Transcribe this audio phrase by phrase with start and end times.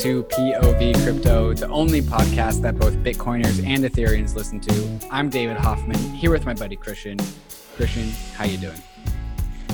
[0.00, 4.98] To POV Crypto, the only podcast that both Bitcoiners and Ethereans listen to.
[5.10, 7.18] I'm David Hoffman, here with my buddy Christian.
[7.76, 8.80] Christian, how you doing?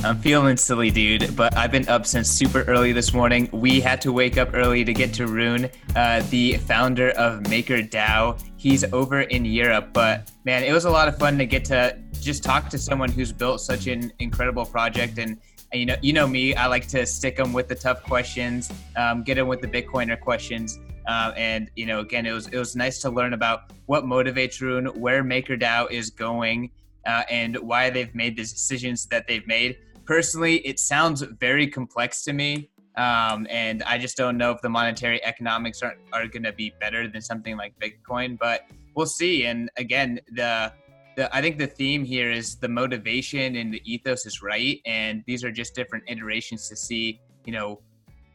[0.03, 3.49] I'm feeling silly, dude, but I've been up since super early this morning.
[3.53, 8.43] We had to wake up early to get to Rune, uh, the founder of MakerDAO.
[8.57, 11.97] He's over in Europe, but man, it was a lot of fun to get to
[12.21, 15.39] just talk to someone who's built such an incredible project and
[15.77, 16.55] and you know, you know me.
[16.55, 20.19] I like to stick them with the tough questions, um, get them with the Bitcoiner
[20.19, 20.79] questions.
[21.07, 24.61] Uh, and you know, again, it was it was nice to learn about what motivates
[24.61, 26.71] Rune, where MakerDAO is going,
[27.07, 29.77] uh, and why they've made the decisions that they've made.
[30.05, 34.69] Personally, it sounds very complex to me, um, and I just don't know if the
[34.69, 38.39] monetary economics are are going to be better than something like Bitcoin.
[38.39, 39.45] But we'll see.
[39.45, 40.73] And again, the
[41.17, 45.25] the, I think the theme here is the motivation and the ethos is right, and
[45.27, 47.81] these are just different iterations to see, you know,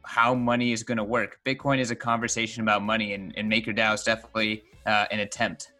[0.03, 1.39] how money is going to work.
[1.45, 5.71] Bitcoin is a conversation about money, and, and MakerDAO is definitely uh, an attempt.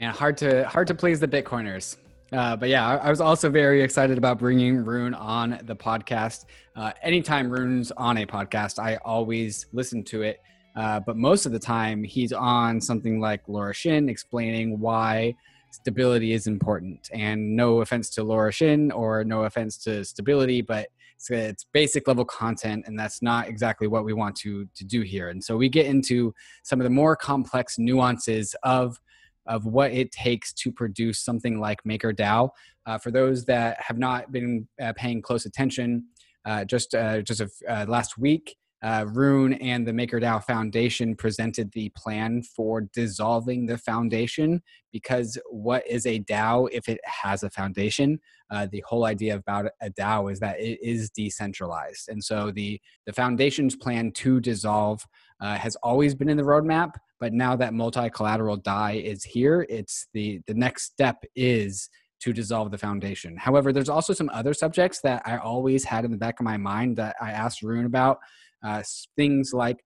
[0.00, 1.96] And hard to hard to please the Bitcoiners.
[2.32, 6.46] Uh, but yeah, I, I, was also very excited about bringing Rune on the podcast.
[6.74, 10.40] Uh, anytime Rune's on a podcast, I always listen to it.
[10.74, 15.34] Uh, but most of the time, he's on something like Laura Shin explaining why
[15.70, 17.08] stability is important.
[17.12, 22.06] And no offense to Laura Shin or no offense to stability, but it's, it's, basic
[22.08, 25.30] level content, and that's not exactly what we want to to do here.
[25.30, 29.00] And so we get into some of the more complex nuances of
[29.46, 32.50] of what it takes to produce something like MakerDAO.
[32.84, 36.04] Uh, for those that have not been uh, paying close attention,
[36.44, 41.72] uh, just uh, just a, uh, last week uh, Rune and the MakerDAO Foundation presented
[41.72, 47.50] the plan for dissolving the foundation because what is a DAO if it has a
[47.50, 48.18] foundation?
[48.50, 52.80] Uh, the whole idea about a DAO is that it is decentralized, and so the
[53.06, 55.04] the foundation's plan to dissolve
[55.40, 56.92] uh, has always been in the roadmap.
[57.18, 61.88] But now that multi-collateral DAI is here, it's the the next step is
[62.20, 63.36] to dissolve the foundation.
[63.36, 66.56] However, there's also some other subjects that I always had in the back of my
[66.56, 68.18] mind that I asked Rune about
[68.64, 68.82] uh,
[69.16, 69.78] things like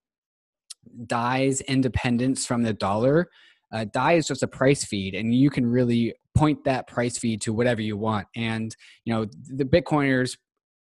[1.05, 3.29] DAI's independence from the dollar.
[3.73, 7.41] Uh, DAI is just a price feed, and you can really point that price feed
[7.41, 8.27] to whatever you want.
[8.35, 10.37] And you know the Bitcoiners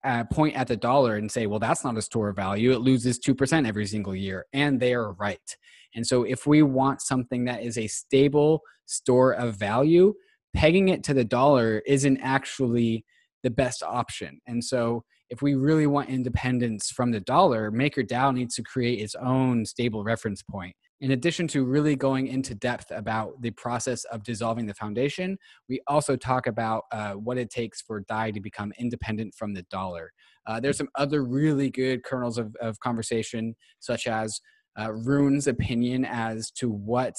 [0.04, 2.72] uh, point at the dollar and say, "Well, that's not a store of value.
[2.72, 5.58] It loses two percent every single year," and they are right.
[5.96, 10.14] And so, if we want something that is a stable store of value,
[10.54, 13.04] pegging it to the dollar isn't actually
[13.44, 14.40] the best option.
[14.48, 19.16] And so, if we really want independence from the dollar, MakerDAO needs to create its
[19.16, 20.76] own stable reference point.
[21.00, 25.38] In addition to really going into depth about the process of dissolving the foundation,
[25.70, 29.64] we also talk about uh, what it takes for DAI to become independent from the
[29.64, 30.12] dollar.
[30.48, 34.40] Uh, there's some other really good kernels of, of conversation, such as
[34.80, 37.16] uh, Rune's opinion as to what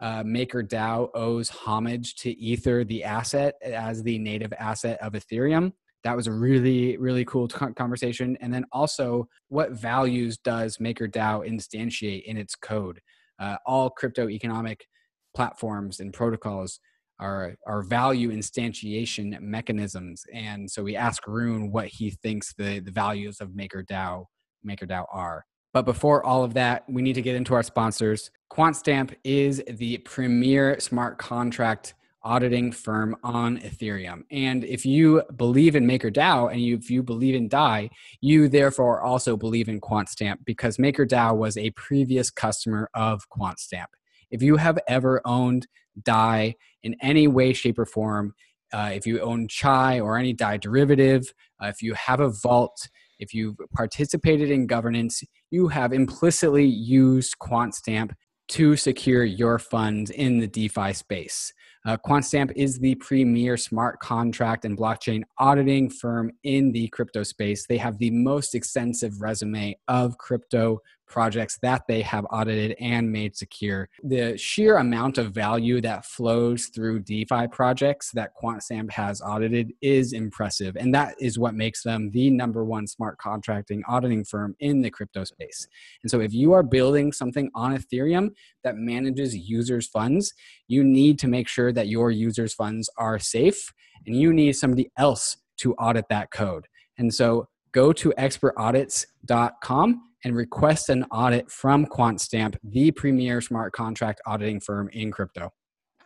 [0.00, 5.72] uh, MakerDAO owes homage to Ether, the asset, as the native asset of Ethereum
[6.04, 8.36] that was a really really cool conversation.
[8.40, 13.00] And then also what values does makerdao instantiate in its code?
[13.38, 14.86] Uh, all crypto economic
[15.34, 16.80] platforms and protocols
[17.18, 20.22] are are value instantiation mechanisms.
[20.32, 24.24] And so we ask rune what he thinks the the values of makerdao
[24.66, 25.44] makerdao are.
[25.72, 28.30] But before all of that, we need to get into our sponsors.
[28.52, 34.22] QuantStamp is the premier smart contract auditing firm on Ethereum.
[34.30, 39.00] And if you believe in MakerDAO and you, if you believe in DAI, you therefore
[39.00, 43.86] also believe in QuantStamp because MakerDAO was a previous customer of QuantStamp.
[44.30, 45.66] If you have ever owned
[46.02, 48.34] DAI in any way, shape, or form,
[48.72, 51.32] uh, if you own Chai or any DAI derivative,
[51.62, 52.88] uh, if you have a vault,
[53.18, 58.12] if you've participated in governance, you have implicitly used QuantStamp
[58.48, 61.52] to secure your funds in the DeFi space.
[61.86, 67.66] Uh, QuantStamp is the premier smart contract and blockchain auditing firm in the crypto space.
[67.66, 70.80] They have the most extensive resume of crypto
[71.10, 73.88] projects that they have audited and made secure.
[74.02, 80.12] The sheer amount of value that flows through DeFi projects that QuantStamp has audited is
[80.12, 80.76] impressive.
[80.76, 84.90] And that is what makes them the number one smart contracting auditing firm in the
[84.90, 85.66] crypto space.
[86.02, 88.30] And so if you are building something on Ethereum
[88.62, 90.32] that manages users' funds,
[90.68, 93.72] you need to make sure that your users' funds are safe
[94.06, 96.66] and you need somebody else to audit that code.
[96.96, 104.20] And so go to expertaudits.com and request an audit from QuantStamp, the premier smart contract
[104.26, 105.52] auditing firm in crypto.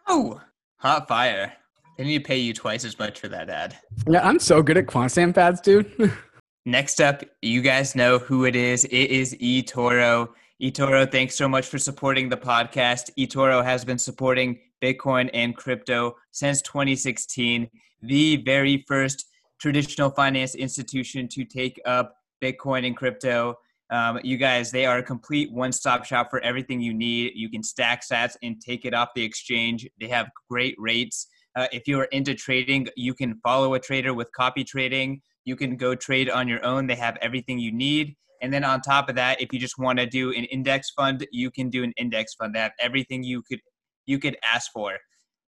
[0.07, 0.41] Oh,
[0.79, 1.53] hot fire.
[1.97, 3.79] They need to pay you twice as much for that ad.
[4.09, 6.13] Yeah, I'm so good at QuantStamp ads, dude.
[6.67, 8.85] Next up, you guys know who it is.
[8.87, 10.31] It is eToro.
[10.63, 13.11] eToro, thanks so much for supporting the podcast.
[13.19, 17.69] eToro has been supporting Bitcoin and crypto since 2016,
[18.03, 19.27] the very first
[19.61, 23.57] traditional finance institution to take up Bitcoin and crypto.
[23.95, 27.35] Um, you guys, they are a complete one stop shop for everything you need.
[27.37, 29.87] You can stack sats and take it off the exchange.
[30.01, 31.29] They have great rates.
[31.55, 35.23] Uh, if you are into trading, you can follow a trader with copy trading.
[35.45, 36.89] You can go trade on your own.
[36.89, 38.17] They have everything you need.
[38.43, 41.25] And then on top of that, if you just want to do an index fund,
[41.31, 42.53] you can do an index fund.
[42.53, 43.61] They have everything you could
[44.07, 44.99] you could ask for.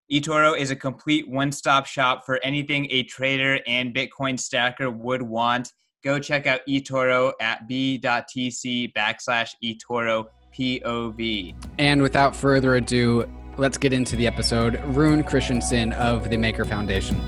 [0.09, 5.73] eToro is a complete one-stop shop for anything a trader and Bitcoin stacker would want.
[6.01, 11.55] Go check out eToro at b.tc backslash eToro POV.
[11.77, 14.81] And without further ado, let's get into the episode.
[14.95, 17.19] Rune Christensen of the Maker Foundation.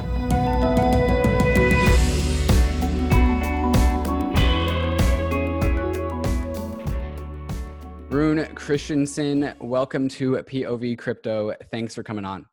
[8.09, 11.53] Rune Christensen, welcome to POV Crypto.
[11.71, 12.45] Thanks for coming on.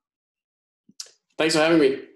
[1.37, 2.08] Thanks for having me.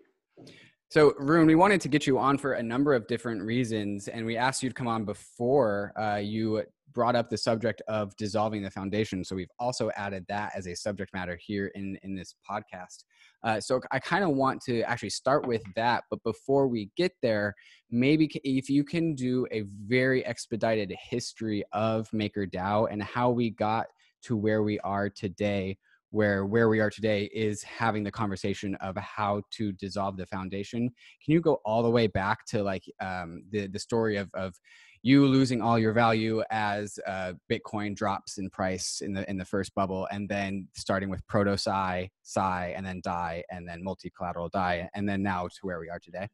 [0.92, 4.26] So, Rune, we wanted to get you on for a number of different reasons, and
[4.26, 8.62] we asked you to come on before uh, you brought up the subject of dissolving
[8.62, 9.24] the foundation.
[9.24, 13.04] So, we've also added that as a subject matter here in, in this podcast.
[13.42, 16.04] Uh, so I kind of want to actually start with that.
[16.10, 17.54] But before we get there,
[17.90, 23.86] maybe if you can do a very expedited history of MakerDAO and how we got
[24.24, 25.78] to where we are today,
[26.12, 30.82] where where we are today is having the conversation of how to dissolve the foundation.
[31.24, 34.54] Can you go all the way back to like um, the the story of of
[35.02, 39.44] you losing all your value as uh, Bitcoin drops in price in the in the
[39.44, 44.12] first bubble, and then starting with proto Sai, Sai, and then Dai, and then multi
[44.16, 46.28] collateral Dai, and then now to where we are today.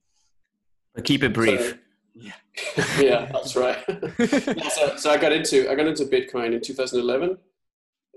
[0.95, 1.61] But keep it brief.
[1.61, 1.77] So,
[2.15, 2.33] yeah,
[3.01, 3.79] yeah, that's right.
[3.89, 7.39] yeah, so, so I got into I got into Bitcoin in 2011,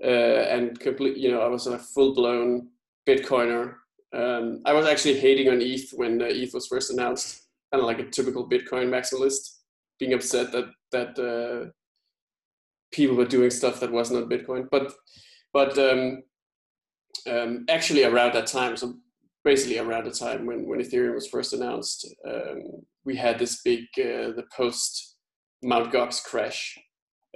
[0.02, 1.16] uh, and complete.
[1.16, 2.68] You know, I was a full blown
[3.06, 3.74] Bitcoiner.
[4.14, 7.86] Um, I was actually hating on ETH when uh, ETH was first announced, kind of
[7.86, 9.58] like a typical Bitcoin maximalist
[9.98, 11.70] being upset that that uh,
[12.92, 14.68] people were doing stuff that wasn't Bitcoin.
[14.70, 14.92] But
[15.52, 16.22] but um,
[17.30, 18.94] um, actually around that time, so
[19.44, 23.84] basically around the time when when Ethereum was first announced, um, we had this big
[23.98, 25.16] uh, the post
[25.62, 26.78] Mount Gox crash,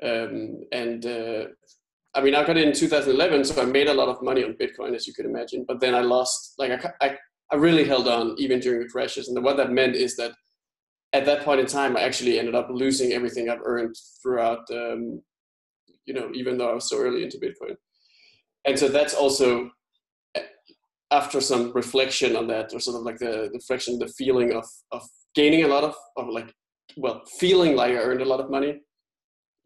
[0.03, 1.45] um, and uh,
[2.17, 4.95] I mean I got in 2011, so I made a lot of money on Bitcoin
[4.97, 5.65] as you could imagine.
[5.69, 7.17] But then I lost like I I,
[7.53, 10.33] I really held on even during the crashes, and what that meant is that
[11.13, 15.23] at that point in time, I actually ended up losing everything I've earned throughout, um,
[16.05, 17.77] you know, even though I was so early into Bitcoin.
[18.67, 19.71] And so that's also
[21.11, 24.67] after some reflection on that, or sort of like the, the reflection, the feeling of,
[24.91, 25.03] of
[25.35, 26.53] gaining a lot of, of like,
[26.97, 28.81] well, feeling like I earned a lot of money,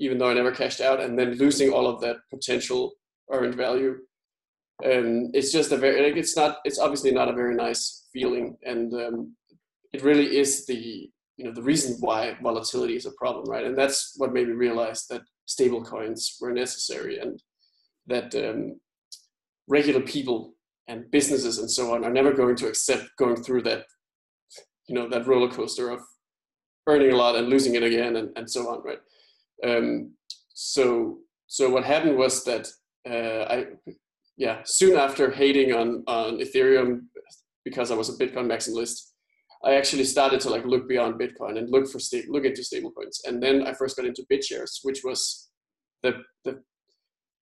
[0.00, 2.93] even though I never cashed out, and then losing all of that potential
[3.31, 3.99] earned value.
[4.82, 8.56] And it's just a very, like, it's not, it's obviously not a very nice feeling.
[8.64, 9.37] And um,
[9.93, 13.64] it really is the you know the reason why volatility is a problem, right?
[13.64, 17.42] And that's what made me realize that stable coins were necessary and
[18.07, 18.78] that um,
[19.66, 20.54] regular people
[20.87, 23.85] and businesses and so on are never going to accept going through that
[24.87, 26.00] you know that roller coaster of
[26.87, 28.99] earning a lot and losing it again and, and so on right
[29.67, 30.12] um,
[30.55, 32.69] so so what happened was that
[33.09, 33.67] uh, i
[34.37, 37.00] yeah soon after hating on on ethereum
[37.64, 39.11] because i was a bitcoin maximalist
[39.62, 43.21] I actually started to like look beyond Bitcoin and look for sta- look into stablecoins.
[43.26, 45.50] And then I first got into BitShares, which was
[46.02, 46.62] the the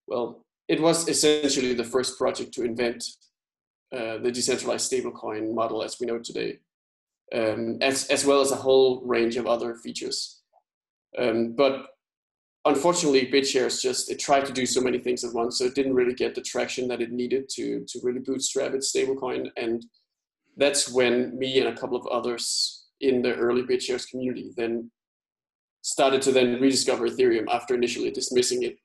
[0.07, 3.05] well, it was essentially the first project to invent
[3.93, 6.59] uh, the decentralized stablecoin model as we know today,
[7.35, 10.43] um, as as well as a whole range of other features.
[11.17, 11.87] Um, but
[12.69, 15.95] unfortunately, BitShares just it tried to do so many things at once, so it didn't
[15.95, 19.85] really get the traction that it needed to to really bootstrap its stablecoin and
[20.59, 24.91] that's when me and a couple of others in the early BitShares community then
[25.83, 28.77] started to then rediscover Ethereum after initially dismissing it,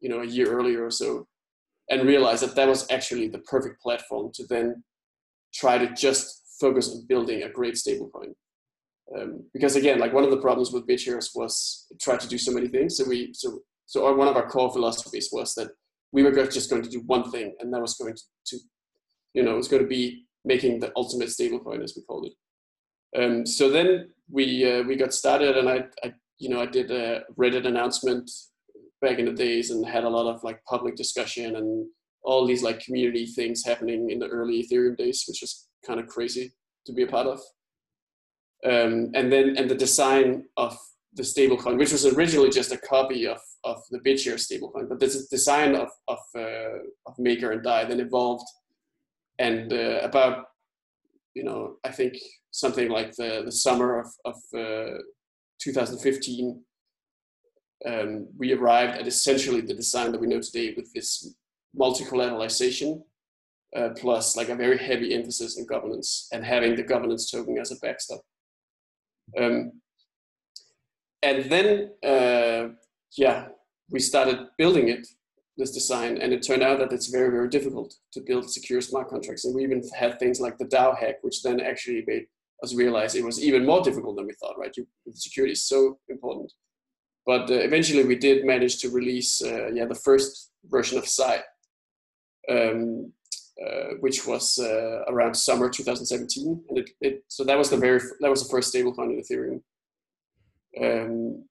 [0.00, 1.28] you know, a year earlier or so,
[1.90, 4.82] and realized that that was actually the perfect platform to then
[5.54, 8.32] try to just focus on building a great stablecoin.
[9.16, 12.52] Um, because again, like one of the problems with BitShares was tried to do so
[12.52, 12.96] many things.
[12.96, 15.68] So we, so so our, one of our core philosophies was that
[16.12, 18.58] we were just going to do one thing, and that was going to, to
[19.34, 23.22] you know, it was going to be making the ultimate stablecoin, as we called it.
[23.22, 26.90] Um, so then we uh, we got started, and I, I you know I did
[26.90, 28.30] a Reddit announcement
[29.00, 31.86] back in the days, and had a lot of like public discussion and
[32.22, 36.06] all these like community things happening in the early Ethereum days, which was kind of
[36.06, 36.52] crazy
[36.86, 37.40] to be a part of.
[38.64, 40.76] Um, and then and the design of
[41.14, 45.28] the stablecoin, which was originally just a copy of of the BitShare stablecoin, but this
[45.28, 48.46] design of of, uh, of Maker and Dai then evolved,
[49.38, 50.46] and uh, about
[51.34, 52.14] you know I think
[52.50, 54.98] something like the the summer of of uh,
[55.60, 56.62] 2015,
[57.86, 61.34] um, we arrived at essentially the design that we know today with this
[61.74, 63.02] multi-collateralization
[63.76, 67.72] uh, plus like a very heavy emphasis in governance and having the governance token as
[67.72, 68.20] a backstop.
[69.38, 69.72] Um,
[71.22, 72.74] and then, uh,
[73.16, 73.48] yeah,
[73.90, 75.06] we started building it,
[75.56, 79.08] this design, and it turned out that it's very, very difficult to build secure smart
[79.08, 79.44] contracts.
[79.44, 82.26] And we even had things like the DAO hack, which then actually made
[82.62, 84.76] us realize it was even more difficult than we thought, right?
[84.76, 86.52] You, security is so important.
[87.26, 91.42] But uh, eventually we did manage to release, uh, yeah, the first version of Sai,
[92.50, 93.12] um,
[93.62, 98.00] uh, which was uh, around summer 2017, and it, it, so that was the very
[98.20, 99.62] that was the first stablecoin in Ethereum,
[100.82, 101.44] um,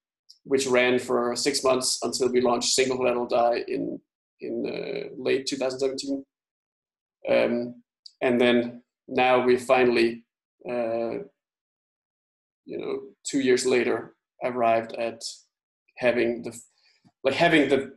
[0.43, 3.99] which ran for six months until we launched single collateral Dai in
[4.41, 6.25] in uh, late 2017,
[7.29, 7.81] um,
[8.21, 10.25] and then now we finally,
[10.69, 11.23] uh,
[12.65, 15.21] you know, two years later, arrived at
[15.97, 16.53] having the
[17.23, 17.93] like having the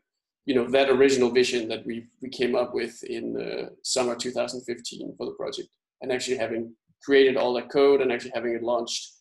[0.47, 5.15] you know that original vision that we we came up with in uh, summer 2015
[5.17, 5.69] for the project,
[6.01, 6.73] and actually having
[7.03, 9.13] created all that code and actually having it launched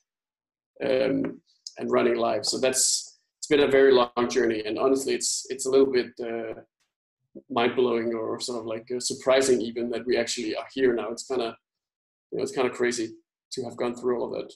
[0.84, 1.42] um,
[1.78, 2.46] and running live.
[2.46, 6.12] So that's it's been a very long journey, and honestly, it's it's a little bit
[6.22, 6.62] uh,
[7.50, 11.10] mind blowing or sort of like uh, surprising even that we actually are here now.
[11.10, 11.56] It's kind of
[12.32, 13.16] you know it's kind of crazy
[13.54, 14.54] to have gone through all of that.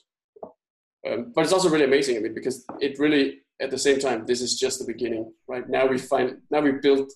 [1.08, 2.16] Um, but it's also really amazing.
[2.16, 5.68] I mean, because it really at the same time, this is just the beginning, right?
[5.68, 7.12] Now we find, now we built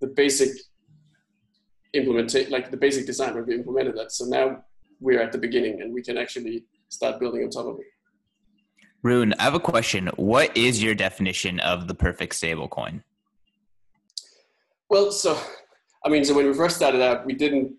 [0.00, 0.50] the basic
[1.92, 4.12] implementation, like the basic design where we implemented that.
[4.12, 4.64] So now
[5.00, 7.86] we're at the beginning and we can actually start building on top of it.
[9.02, 10.08] Rune, I have a question.
[10.16, 13.02] What is your definition of the perfect stablecoin?
[14.88, 15.38] Well, so
[16.04, 17.72] I mean, so when we first started out, we didn't,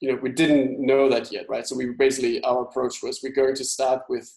[0.00, 1.66] you know, we didn't know that yet, right?
[1.66, 4.32] So we basically our approach was we're going to start with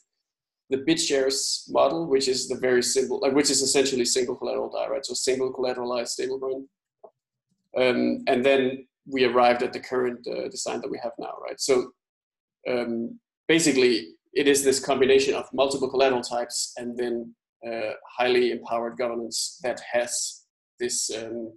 [0.69, 4.87] the BitShares model, which is the very simple, like, which is essentially single collateral Dai,
[4.87, 5.05] right?
[5.05, 6.67] So single collateralized stablecoin.
[7.77, 11.59] Um, and then we arrived at the current uh, design that we have now, right?
[11.59, 11.91] So
[12.67, 17.33] um, basically, it is this combination of multiple collateral types and then
[17.65, 20.43] uh, highly empowered governance that has
[20.79, 21.51] this um,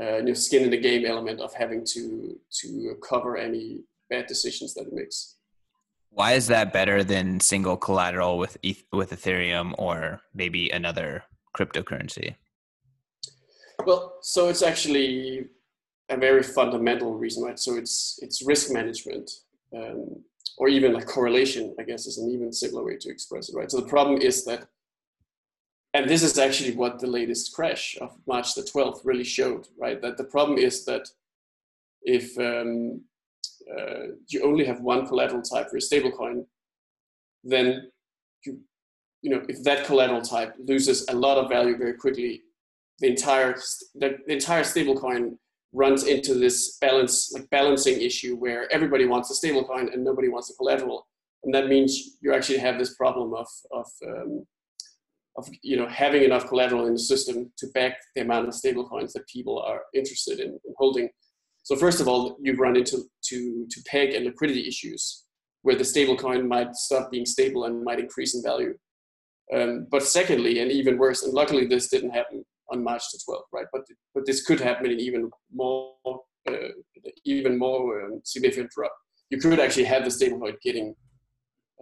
[0.00, 3.80] uh, you know, skin in the game element of having to to cover any
[4.10, 5.36] bad decisions that it makes.
[6.14, 8.58] Why is that better than single collateral with
[8.92, 11.24] with Ethereum or maybe another
[11.56, 12.36] cryptocurrency?
[13.86, 15.46] Well, so it's actually
[16.10, 17.58] a very fundamental reason, right?
[17.58, 19.30] So it's it's risk management,
[19.74, 20.22] um,
[20.58, 21.74] or even like correlation.
[21.78, 23.70] I guess is an even simpler way to express it, right?
[23.70, 24.66] So the problem is that,
[25.94, 30.00] and this is actually what the latest crash of March the twelfth really showed, right?
[30.02, 31.08] That the problem is that
[32.02, 33.02] if um,
[33.70, 36.44] uh, you only have one collateral type for a stablecoin,
[37.44, 37.90] then
[38.44, 38.60] you,
[39.22, 42.42] you know, if that collateral type loses a lot of value very quickly,
[42.98, 43.54] the entire
[43.94, 45.36] the, the entire stablecoin
[45.72, 50.50] runs into this balance like balancing issue where everybody wants a stablecoin and nobody wants
[50.50, 51.06] a collateral,
[51.44, 54.46] and that means you actually have this problem of of um,
[55.36, 59.12] of you know having enough collateral in the system to back the amount of stablecoins
[59.12, 61.08] that people are interested in, in holding
[61.62, 65.24] so first of all, you've run into to, to peg and liquidity issues
[65.62, 68.74] where the stablecoin might stop being stable and might increase in value.
[69.54, 73.42] Um, but secondly, and even worse, and luckily this didn't happen on March the 12th,
[73.52, 73.66] right?
[73.72, 73.82] But
[74.14, 75.94] but this could happen in even more
[76.48, 76.68] uh,
[77.24, 78.92] even more um, significant drop.
[79.30, 80.94] You could actually have the stablecoin getting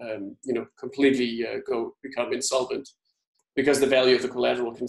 [0.02, 2.88] um, you know completely uh, go become insolvent
[3.54, 4.88] because the value of the collateral can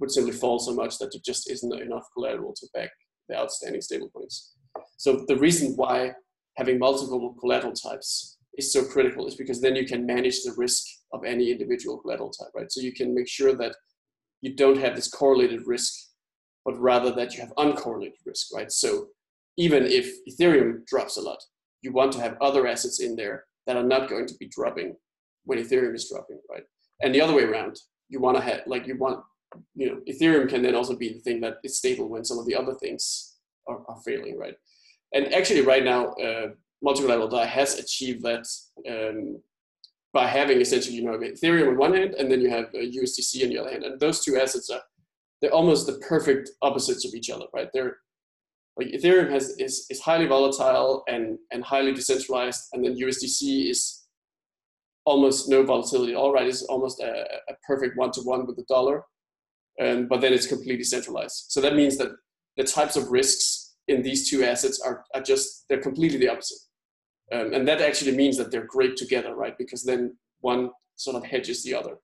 [0.00, 2.90] would simply fall so much that there just isn't enough collateral to back
[3.28, 4.50] the outstanding stablecoins.
[4.96, 6.12] So the reason why
[6.56, 10.84] having multiple collateral types is so critical is because then you can manage the risk
[11.12, 12.70] of any individual collateral type, right?
[12.70, 13.74] So you can make sure that
[14.40, 15.92] you don't have this correlated risk,
[16.64, 18.70] but rather that you have uncorrelated risk, right?
[18.70, 19.08] So
[19.56, 21.38] even if Ethereum drops a lot,
[21.82, 24.96] you want to have other assets in there that are not going to be dropping
[25.44, 26.64] when Ethereum is dropping, right?
[27.02, 27.76] And the other way around,
[28.08, 29.22] you want to have like you want
[29.74, 32.46] you know, Ethereum can then also be the thing that is stable when some of
[32.46, 33.36] the other things
[33.66, 34.54] are, are failing, right?
[35.14, 36.48] And actually, right now, uh,
[36.82, 38.46] multi-collateral DAI has achieved that
[38.88, 39.40] um,
[40.12, 43.44] by having essentially, you know, Ethereum on one hand, and then you have uh, USDC
[43.44, 44.80] on the other hand, and those two assets are
[45.40, 47.68] they're almost the perfect opposites of each other, right?
[47.72, 47.98] They're
[48.76, 54.06] like Ethereum has is, is highly volatile and and highly decentralized, and then USDC is
[55.04, 56.14] almost no volatility.
[56.14, 59.04] All right, it's almost a, a perfect one to one with the dollar,
[59.80, 61.46] um, but then it's completely centralized.
[61.48, 62.10] So that means that
[62.56, 66.58] the types of risks in these two assets are, are just they're completely the opposite,
[67.32, 69.56] um, and that actually means that they're great together, right?
[69.56, 71.96] Because then one sort of hedges the other.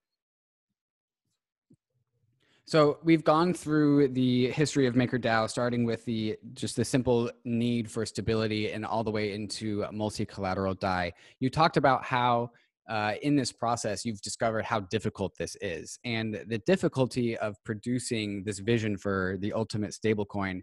[2.66, 7.90] So we've gone through the history of MakerDAO, starting with the just the simple need
[7.90, 11.12] for stability, and all the way into multi-collateral DAI.
[11.40, 12.52] You talked about how
[12.88, 18.44] uh, in this process you've discovered how difficult this is, and the difficulty of producing
[18.44, 20.60] this vision for the ultimate stablecoin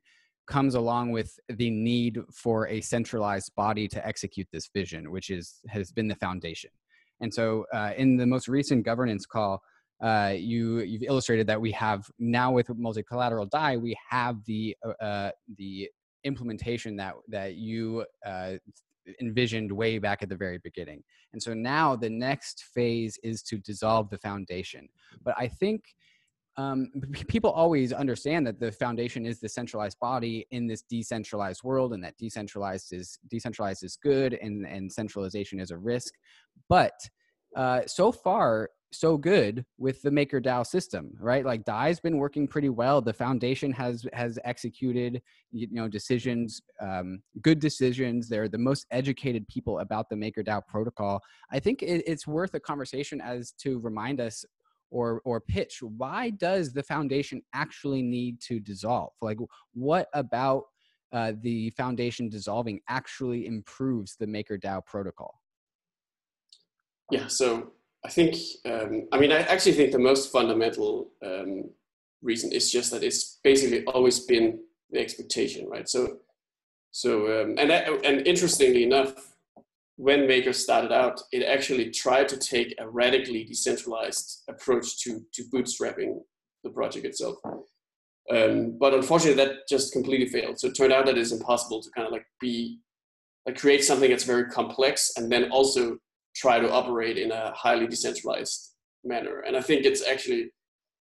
[0.48, 5.60] comes along with the need for a centralized body to execute this vision, which is
[5.68, 6.72] has been the foundation.
[7.22, 9.62] And so, uh, in the most recent governance call
[10.02, 15.04] uh, you you've illustrated that we have now with multi-collateral DAI we have the uh,
[15.04, 15.90] uh, the
[16.24, 18.54] implementation that that you uh,
[19.20, 21.04] envisioned way back at the very beginning.
[21.34, 24.88] And so now the next phase is to dissolve the foundation.
[25.24, 25.84] But i think
[26.58, 26.92] um,
[27.28, 32.04] people always understand that the foundation is the centralized body in this decentralized world and
[32.04, 36.14] that decentralized is decentralized is good and and centralization is a risk.
[36.68, 36.94] But
[37.56, 41.46] uh, so far so good with the MakerDAO system, right?
[41.46, 43.02] Like DAI's been working pretty well.
[43.02, 45.22] The foundation has has executed,
[45.52, 48.28] you know, decisions, um, good decisions.
[48.28, 51.22] They're the most educated people about the MakerDAO protocol.
[51.52, 54.46] I think it, it's worth a conversation as to remind us
[54.90, 59.14] or or pitch why does the foundation actually need to dissolve?
[59.22, 59.38] Like,
[59.74, 60.66] what about
[61.14, 65.42] uh, the foundation dissolving actually improves the MakerDAO protocol?
[67.10, 67.28] Yeah.
[67.28, 71.70] So I think, um, I mean, I actually think the most fundamental um,
[72.22, 75.88] reason is just that it's basically always been the expectation, right?
[75.88, 76.18] So,
[76.92, 79.14] so um, and and interestingly enough,
[79.98, 85.44] when Maker started out, it actually tried to take a radically decentralized approach to to
[85.54, 86.20] bootstrapping
[86.64, 87.38] the project itself.
[88.30, 90.60] Um, but unfortunately, that just completely failed.
[90.60, 92.80] So it turned out that it's impossible to kind of like be
[93.46, 95.98] like create something that's very complex and then also
[96.36, 99.42] try to operate in a highly decentralized manner.
[99.42, 100.52] And I think it's actually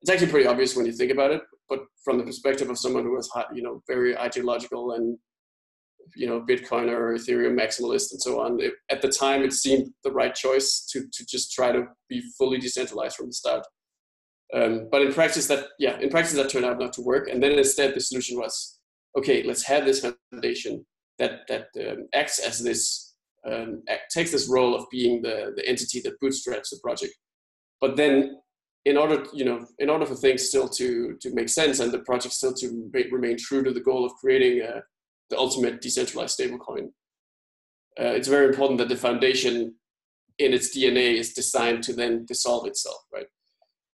[0.03, 1.43] it's actually pretty obvious when you think about it.
[1.69, 5.19] But from the perspective of someone who was you know very ideological and
[6.15, 9.91] you know Bitcoin or Ethereum maximalist and so on, it, at the time it seemed
[10.03, 13.67] the right choice to to just try to be fully decentralized from the start.
[14.55, 17.29] Um, but in practice, that yeah, in practice that turned out not to work.
[17.29, 18.79] And then instead, the solution was
[19.19, 19.43] okay.
[19.43, 20.85] Let's have this foundation
[21.19, 23.04] that that um, acts as this
[23.51, 27.15] um, takes this role of being the, the entity that bootstraps the project.
[27.81, 28.39] But then,
[28.85, 32.01] in order, you know, in order for things still to to make sense and the
[32.01, 34.81] project still to remain true to the goal of creating uh,
[35.31, 36.89] the ultimate decentralized stablecoin,
[38.01, 39.75] uh, it's very important that the foundation,
[40.39, 43.27] in its DNA, is designed to then dissolve itself, right?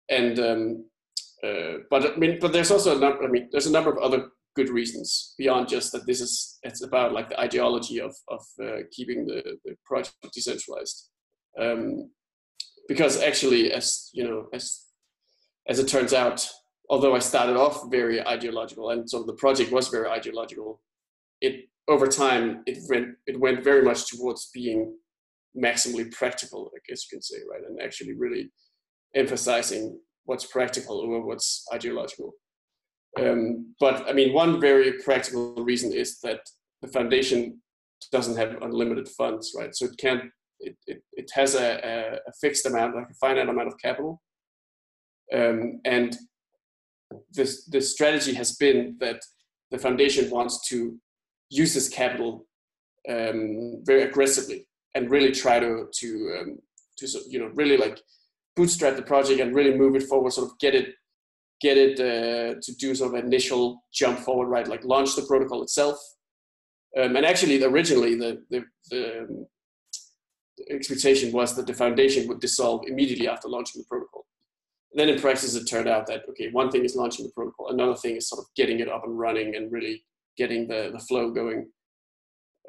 [0.10, 0.86] And um,
[1.44, 3.24] uh, but I mean, but there's also a number.
[3.24, 6.84] I mean, there's a number of other good reasons beyond just that this is it's
[6.84, 11.10] about like the ideology of of uh, keeping the, the project decentralized.
[11.64, 12.12] Um,
[12.88, 14.64] because actually as you know as
[15.68, 16.48] as it turns out
[16.90, 20.82] although i started off very ideological and so the project was very ideological
[21.42, 21.56] it
[21.88, 24.96] over time it went it went very much towards being
[25.66, 27.64] maximally practical i guess you can say right?
[27.68, 28.50] And actually really
[29.16, 32.34] emphasizing what's practical over what's ideological
[33.20, 36.42] um, but I mean, one very practical reason is that
[36.82, 37.62] the foundation
[38.12, 39.76] doesn't have unlimited funds, right?
[39.76, 40.26] So it can't,
[40.60, 44.22] it, it, it has a, a, fixed amount, like a finite amount of capital.
[45.34, 46.16] Um, and
[47.32, 49.22] this, the strategy has been that
[49.72, 50.98] the foundation wants to
[51.50, 52.46] use this capital
[53.10, 56.60] um, very aggressively and really try to, to, um,
[56.98, 58.00] to, you know, really like
[58.56, 60.94] bootstrap the project and really move it forward, sort of get it
[61.62, 64.68] get it uh, to do sort of initial jump forward, right?
[64.68, 65.98] Like launch the protocol itself.
[66.98, 69.46] Um, and actually, originally, the, the, the, um,
[70.70, 74.26] expectation was that the foundation would dissolve immediately after launching the protocol.
[74.92, 77.70] And then in practice, it turned out that, okay, one thing is launching the protocol,
[77.70, 80.04] another thing is sort of getting it up and running and really
[80.38, 81.68] getting the, the flow going.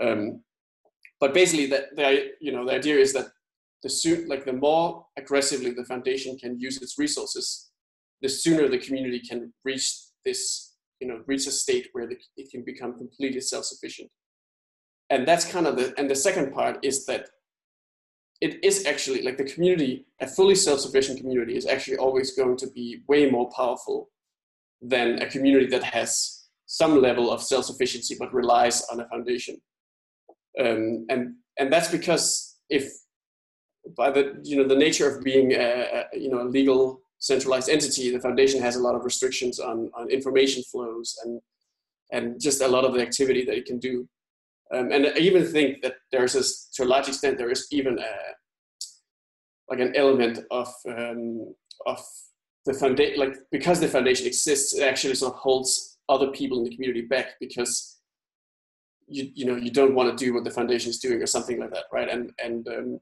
[0.03, 0.43] Um,
[1.21, 3.29] but basically, the, the, you know, the idea is that
[3.83, 7.68] the suit, like the more aggressively the foundation can use its resources,
[8.23, 9.93] the sooner the community can reach
[10.25, 14.11] this, you know, reach a state where the, it can become completely self-sufficient.
[15.11, 17.29] And that's kind of the, and the second part is that
[18.41, 22.69] it is actually like the community, a fully self-sufficient community is actually always going to
[22.71, 24.11] be way more powerful
[24.81, 29.57] than a community that has some level of self-sufficiency but relies on a foundation.
[30.61, 32.93] Um, and and that's because if
[33.97, 37.69] by the you know the nature of being a, a, you know a legal centralized
[37.69, 41.41] entity, the foundation has a lot of restrictions on on information flows and
[42.13, 44.09] and just a lot of the activity that it can do.
[44.73, 46.43] Um, and I even think that there's a,
[46.75, 48.13] to a large extent there is even a
[49.71, 51.55] like an element of um,
[51.87, 52.01] of
[52.67, 56.65] the foundation like because the foundation exists, it actually sort of holds other people in
[56.65, 57.99] the community back because
[59.07, 61.59] you you know you don't want to do what the foundation is doing or something
[61.59, 62.09] like that, right?
[62.09, 63.01] And and um,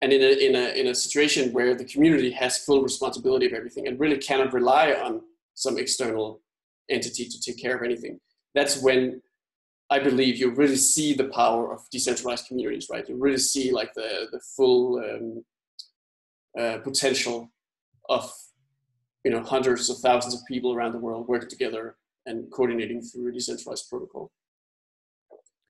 [0.00, 3.52] and in a, in a in a situation where the community has full responsibility of
[3.52, 5.22] everything and really cannot rely on
[5.54, 6.40] some external
[6.88, 8.20] entity to take care of anything,
[8.54, 9.20] that's when
[9.90, 13.08] I believe you really see the power of decentralized communities, right?
[13.08, 15.44] You really see like the the full um,
[16.58, 17.50] uh, potential
[18.08, 18.32] of
[19.24, 23.28] you know hundreds of thousands of people around the world working together and coordinating through
[23.28, 24.30] a decentralized protocol.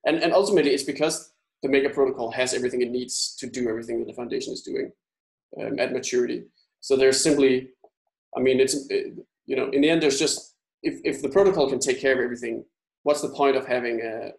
[0.05, 3.99] And and ultimately, it's because the Maker protocol has everything it needs to do everything
[3.99, 4.93] that the foundation is doing
[5.61, 6.45] um, at maturity.
[6.81, 7.71] So there's simply,
[8.37, 9.15] I mean, it's it,
[9.47, 12.21] you know, in the end, there's just if if the protocol can take care of
[12.21, 12.65] everything,
[13.03, 14.33] what's the point of having a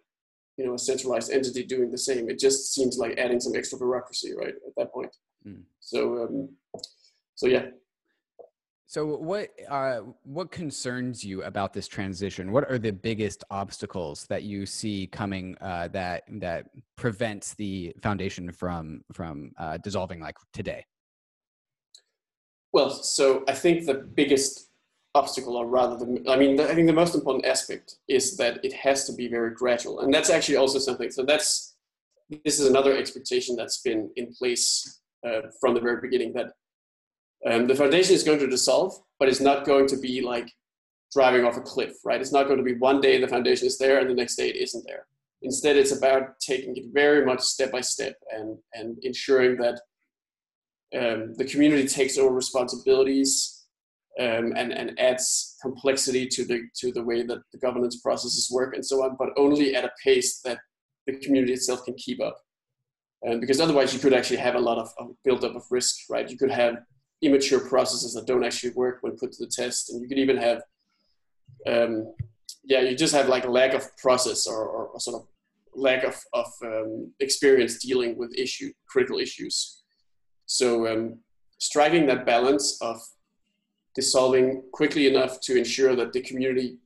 [0.56, 2.30] you know a centralized entity doing the same?
[2.30, 4.54] It just seems like adding some extra bureaucracy, right?
[4.66, 5.14] At that point.
[5.46, 5.62] Mm.
[5.80, 6.48] So um,
[7.34, 7.66] so yeah,
[8.90, 12.50] so what uh, what concerns you about this transition?
[12.50, 18.50] What are the biggest obstacles that you see coming uh, that that prevents the foundation
[18.50, 20.84] from from uh, dissolving like today?
[22.72, 24.70] Well, so I think the biggest
[25.14, 28.72] obstacle, or rather, the, I mean, I think the most important aspect is that it
[28.72, 31.12] has to be very gradual, and that's actually also something.
[31.12, 31.76] So that's
[32.44, 36.54] this is another expectation that's been in place uh, from the very beginning that
[37.46, 40.52] um, the foundation is going to dissolve, but it's not going to be like
[41.12, 42.20] driving off a cliff, right?
[42.20, 44.48] It's not going to be one day the foundation is there and the next day
[44.48, 45.06] it isn't there.
[45.42, 49.80] Instead, it's about taking it very much step by step and, and ensuring that
[50.94, 53.64] um, the community takes over responsibilities
[54.18, 58.74] um, and, and adds complexity to the, to the way that the governance processes work
[58.74, 60.58] and so on, but only at a pace that
[61.06, 62.36] the community itself can keep up.
[63.26, 66.28] Um, because otherwise, you could actually have a lot of, of buildup of risk, right?
[66.28, 66.76] You could have
[67.22, 69.90] immature processes that don't actually work when put to the test.
[69.90, 70.62] And you could even have,
[71.66, 72.14] um,
[72.64, 75.28] yeah, you just have like a lack of process or, or sort of
[75.74, 79.82] lack of, of um, experience dealing with issue critical issues.
[80.46, 81.18] So um,
[81.58, 83.00] striking that balance of
[83.94, 86.78] dissolving quickly enough to ensure that the community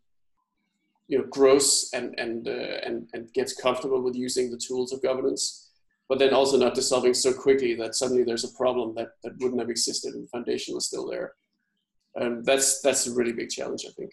[1.09, 5.03] you know grows and and uh, and and gets comfortable with using the tools of
[5.03, 5.64] governance
[6.09, 9.61] but then also not dissolving so quickly that suddenly there's a problem that, that wouldn't
[9.61, 11.33] have existed and the foundation was still there.
[12.17, 14.13] And that's that's a really big challenge, I think.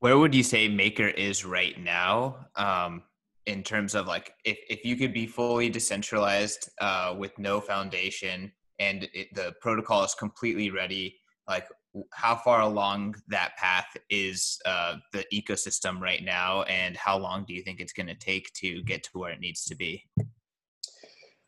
[0.00, 3.02] Where would you say Maker is right now, um,
[3.46, 8.50] in terms of like if if you could be fully decentralized uh, with no foundation
[8.80, 11.68] and it, the protocol is completely ready, like
[12.12, 17.54] how far along that path is uh, the ecosystem right now, and how long do
[17.54, 20.04] you think it's going to take to get to where it needs to be?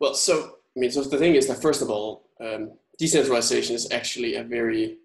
[0.05, 3.91] Well, so I mean, so the thing is that first of all, um, decentralization is
[3.91, 4.99] actually a very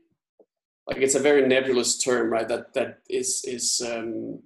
[0.88, 2.46] like it's a very nebulous term, right?
[2.50, 4.44] That that is is um,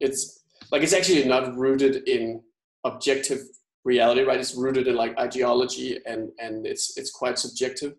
[0.00, 2.40] it's like it's actually not rooted in
[2.84, 3.40] objective
[3.84, 4.40] reality, right?
[4.40, 7.92] It's rooted in like ideology and and it's it's quite subjective.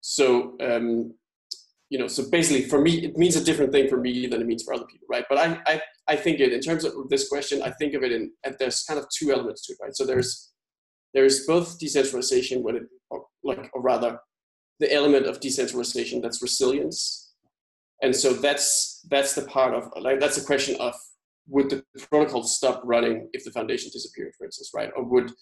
[0.00, 1.14] So um,
[1.90, 4.48] you know, so basically for me, it means a different thing for me than it
[4.48, 5.26] means for other people, right?
[5.28, 8.10] But I I, I think it in terms of this question, I think of it
[8.10, 9.94] in and there's kind of two elements to it, right?
[9.94, 10.50] So there's
[11.14, 14.18] there's both decentralization when it, or like, or rather,
[14.78, 17.32] the element of decentralization that's resilience,
[18.02, 20.94] and so that's that's the part of like that's the question of
[21.48, 24.90] would the protocol stop running if the foundation disappeared, for instance, right?
[24.96, 25.32] Or would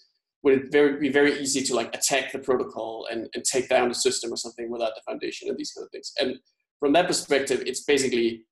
[0.43, 3.89] would it very, be very easy to like attack the protocol and, and take down
[3.89, 6.11] the system or something without the foundation and these kind of things?
[6.19, 6.37] And
[6.79, 8.45] from that perspective, it's basically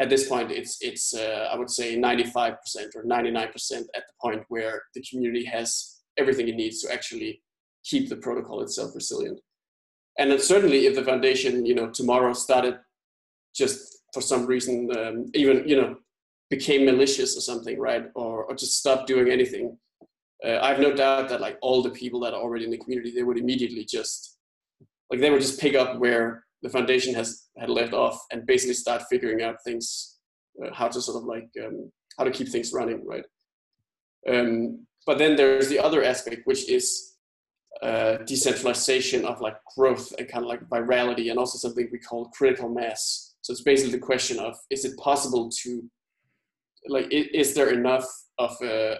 [0.00, 2.56] at this point it's it's uh, I would say 95%
[2.96, 7.42] or 99% at the point where the community has everything it needs to actually
[7.84, 9.40] keep the protocol itself resilient.
[10.18, 12.78] And then certainly, if the foundation, you know, tomorrow started
[13.54, 15.96] just for some reason, um, even you know,
[16.50, 19.76] became malicious or something, right, or or just stopped doing anything,
[20.44, 22.78] uh, I have no doubt that like all the people that are already in the
[22.78, 24.38] community, they would immediately just
[25.10, 28.74] like they would just pick up where the foundation has had left off and basically
[28.74, 30.18] start figuring out things,
[30.64, 33.24] uh, how to sort of like um, how to keep things running, right.
[34.28, 37.16] Um, but then there's the other aspect, which is
[37.82, 42.30] uh, decentralization of like growth and kind of like virality, and also something we call
[42.36, 43.34] critical mass.
[43.42, 45.82] So it's basically the question of: Is it possible to,
[46.88, 48.06] like, is there enough
[48.38, 48.98] of a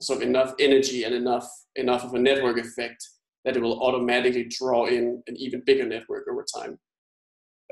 [0.00, 3.06] sort of enough energy and enough enough of a network effect
[3.44, 6.78] that it will automatically draw in an even bigger network over time.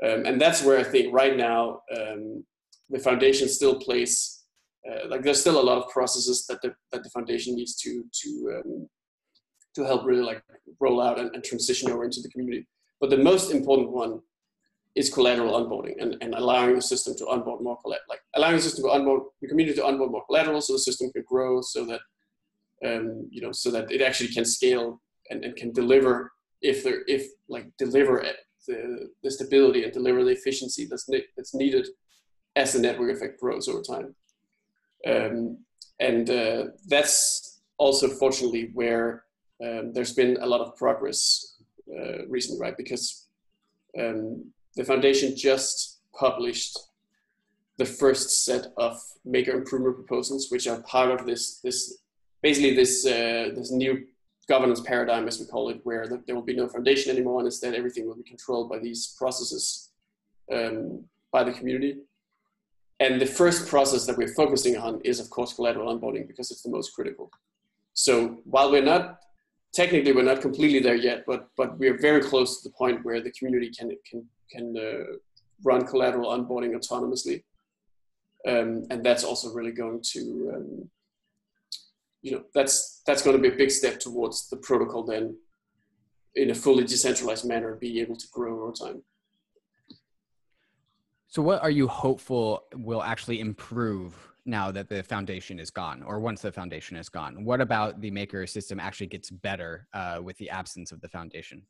[0.03, 2.45] Um, and that's where I think right now um,
[2.89, 4.34] the foundation still plays
[4.89, 8.03] uh, like there's still a lot of processes that the that the foundation needs to
[8.11, 8.89] to um,
[9.75, 10.41] to help really like
[10.79, 12.65] roll out and, and, transition over into the community.
[13.01, 14.21] But the most important one
[14.95, 18.85] is collateral onboarding and, and allowing the system to onboard more like allowing the system
[18.85, 22.01] to onboard the community to onboard more collateral, so the system can grow, so that
[22.85, 27.01] um, you know, so that it actually can scale and, and can deliver if there
[27.07, 28.25] if like deliver
[28.67, 31.87] the the stability and deliver the efficiency that's ne- that's needed
[32.55, 34.15] as the network effect grows over time.
[35.05, 35.57] Um,
[35.99, 39.23] and uh, that's also fortunately where
[39.63, 41.55] um, there's been a lot of progress
[41.89, 42.77] uh, recently, right?
[42.77, 43.27] Because
[43.97, 46.77] um, the foundation just published
[47.77, 51.99] the first set of maker improvement proposals, which are part of this this
[52.41, 54.05] basically this uh, this new
[54.47, 57.47] governance paradigm, as we call it, where the, there will be no foundation anymore, and
[57.47, 59.91] instead everything will be controlled by these processes
[60.51, 61.97] um, by the community.
[62.99, 66.61] And the first process that we're focusing on is, of course, collateral onboarding because it's
[66.61, 67.29] the most critical.
[67.93, 69.19] So while we're not
[69.75, 73.21] technically we're not completely there yet, but but we're very close to the point where
[73.21, 75.17] the community can can can uh,
[75.63, 77.43] run collateral onboarding autonomously,
[78.47, 80.89] um, and that's also really going to um,
[82.21, 85.37] you know that's that's going to be a big step towards the protocol then
[86.35, 89.01] in a fully decentralized manner be able to grow over time.
[91.27, 96.19] So, what are you hopeful will actually improve now that the foundation is gone, or
[96.19, 97.43] once the foundation is gone?
[97.43, 101.63] What about the maker system actually gets better uh, with the absence of the foundation?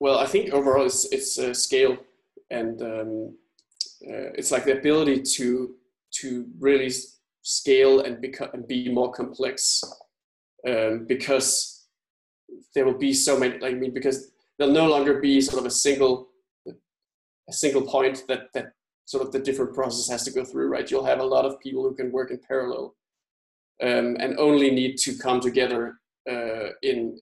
[0.00, 1.98] Well, I think overall it's it's uh, scale,
[2.50, 3.36] and um,
[4.06, 5.74] uh, it's like the ability to
[6.20, 6.90] to really
[7.42, 9.82] scale and become and be more complex,
[10.66, 11.86] um, because
[12.74, 13.64] there will be so many.
[13.64, 16.30] I mean, because there'll no longer be sort of a single
[17.48, 18.72] a single point that that
[19.06, 20.90] sort of the different process has to go through, right?
[20.90, 22.94] You'll have a lot of people who can work in parallel
[23.82, 25.98] um, and only need to come together
[26.30, 27.18] uh, in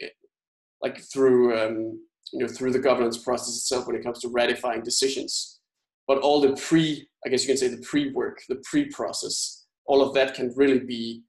[0.81, 2.01] like through um,
[2.33, 5.61] you know through the governance process itself when it comes to ratifying decisions.
[6.07, 10.15] But all the pre, I guess you can say the pre-work, the pre-process, all of
[10.15, 11.23] that can really be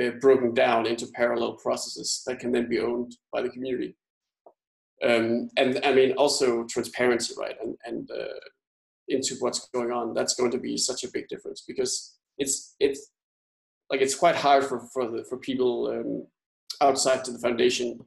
[0.00, 3.94] uh, broken down into parallel processes that can then be owned by the community
[5.02, 7.56] um, and I mean also transparency, right?
[7.62, 8.38] And and uh,
[9.08, 10.14] into what's going on.
[10.14, 13.10] That's going to be such a big difference because it's it's
[13.90, 16.26] like it's quite hard for for the for people um,
[16.80, 18.00] outside to the foundation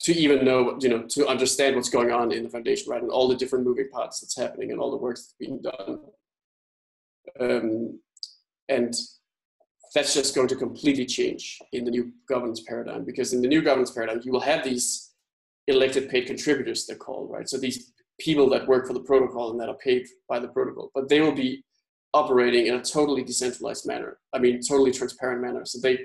[0.00, 3.02] to even know you know to understand what's going on in the foundation, right?
[3.02, 6.00] And all the different moving parts that's happening and all the work that's being done.
[7.40, 8.00] Um,
[8.68, 8.94] and
[9.94, 13.62] that's just going to completely change in the new governance paradigm because in the new
[13.62, 15.05] governance paradigm you will have these
[15.68, 17.48] elected paid contributors they're called right?
[17.48, 20.90] So these people that work for the protocol and that are paid by the protocol
[20.94, 21.62] but they will be
[22.14, 24.18] operating in a totally decentralized manner.
[24.32, 25.64] I mean totally transparent manner.
[25.64, 25.98] So they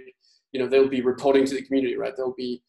[0.51, 2.13] you know they'll be reporting to the community right?
[2.15, 2.61] They'll be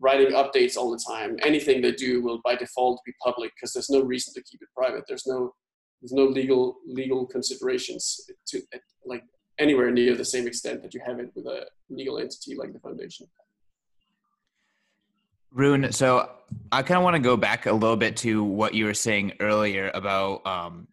[0.00, 1.36] writing updates all the time.
[1.42, 4.68] Anything they do will by default be public because there's no reason to keep it
[4.76, 5.04] private.
[5.08, 5.54] There's no
[6.00, 8.60] there's no legal legal considerations to
[9.06, 9.24] like
[9.58, 12.80] anywhere near the same extent that you have it with a legal entity like the
[12.80, 13.26] foundation
[15.54, 16.28] Rune, so
[16.72, 19.34] I kind of want to go back a little bit to what you were saying
[19.38, 20.88] earlier about um,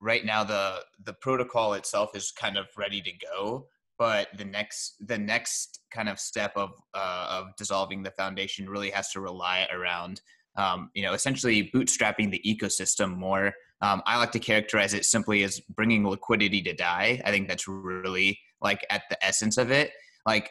[0.00, 3.68] right now the the protocol itself is kind of ready to go,
[3.98, 8.90] but the next the next kind of step of uh, of dissolving the foundation really
[8.90, 10.20] has to rely around
[10.56, 13.54] um, you know essentially bootstrapping the ecosystem more.
[13.80, 17.22] Um, I like to characterize it simply as bringing liquidity to Dai.
[17.24, 19.92] I think that's really like at the essence of it.
[20.26, 20.50] Like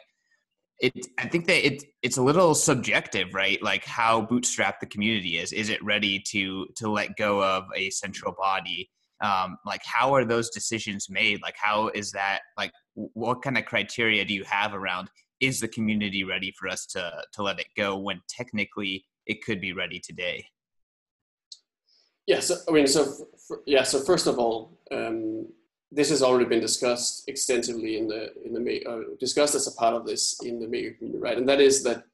[0.80, 3.62] it i think that it it's a little subjective right?
[3.62, 5.52] Like how bootstrapped the community is.
[5.52, 8.90] Is it ready to to let go of a central body?
[9.22, 11.42] Um, like how are those decisions made?
[11.42, 15.68] Like how is that like what kind of criteria do you have around is the
[15.68, 20.00] community ready for us to to let it go when technically it could be ready
[20.00, 20.44] today?
[22.26, 23.12] Yeah so i mean so
[23.46, 25.46] for, yeah so first of all um,
[25.92, 29.94] this has already been discussed extensively in the in the uh, discussed as a part
[29.94, 31.38] of this in the maker community, right?
[31.38, 32.04] And that is that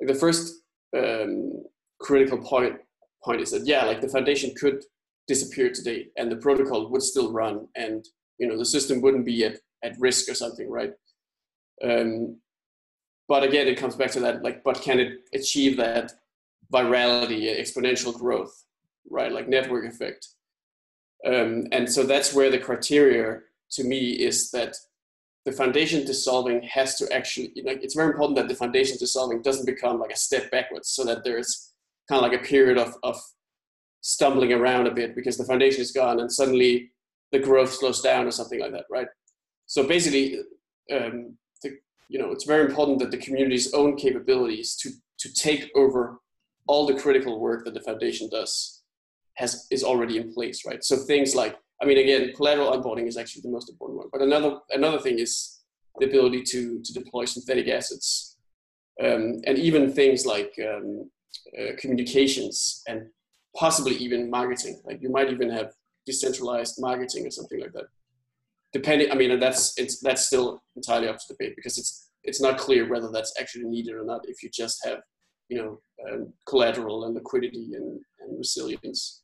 [0.00, 0.62] like, the first
[0.96, 1.64] um,
[2.00, 2.76] critical point
[3.24, 4.84] point is that yeah, like the foundation could
[5.26, 8.06] disappear today, and the protocol would still run, and
[8.38, 10.92] you know the system wouldn't be at at risk or something, right?
[11.82, 12.38] Um,
[13.28, 16.12] but again, it comes back to that, like, but can it achieve that
[16.72, 18.64] virality, exponential growth,
[19.10, 19.30] right?
[19.32, 20.28] Like network effect.
[21.26, 23.40] Um, and so that's where the criteria
[23.72, 24.76] to me is that
[25.44, 29.66] the foundation dissolving has to actually like it's very important that the foundation dissolving doesn't
[29.66, 31.72] become like a step backwards so that there's
[32.08, 33.16] kind of like a period of, of
[34.00, 36.90] stumbling around a bit because the foundation is gone and suddenly
[37.32, 39.08] the growth slows down or something like that right?
[39.66, 40.38] So basically
[40.92, 41.78] um, the,
[42.08, 46.20] you know it's very important that the community's own capabilities to to take over
[46.66, 48.77] all the critical work that the foundation does
[49.38, 53.16] has is already in place right so things like i mean again collateral onboarding is
[53.16, 55.60] actually the most important one but another another thing is
[55.98, 58.36] the ability to to deploy synthetic assets
[59.02, 61.10] um, and even things like um,
[61.58, 63.06] uh, communications and
[63.56, 64.80] possibly even marketing.
[64.84, 65.72] Like you might even have
[66.06, 67.86] decentralized marketing or something like that.
[68.72, 72.58] Depending, I mean, that's it's that's still entirely up to debate because it's it's not
[72.58, 74.28] clear whether that's actually needed or not.
[74.28, 75.00] If you just have,
[75.48, 79.22] you know, um, collateral and liquidity and, and resilience.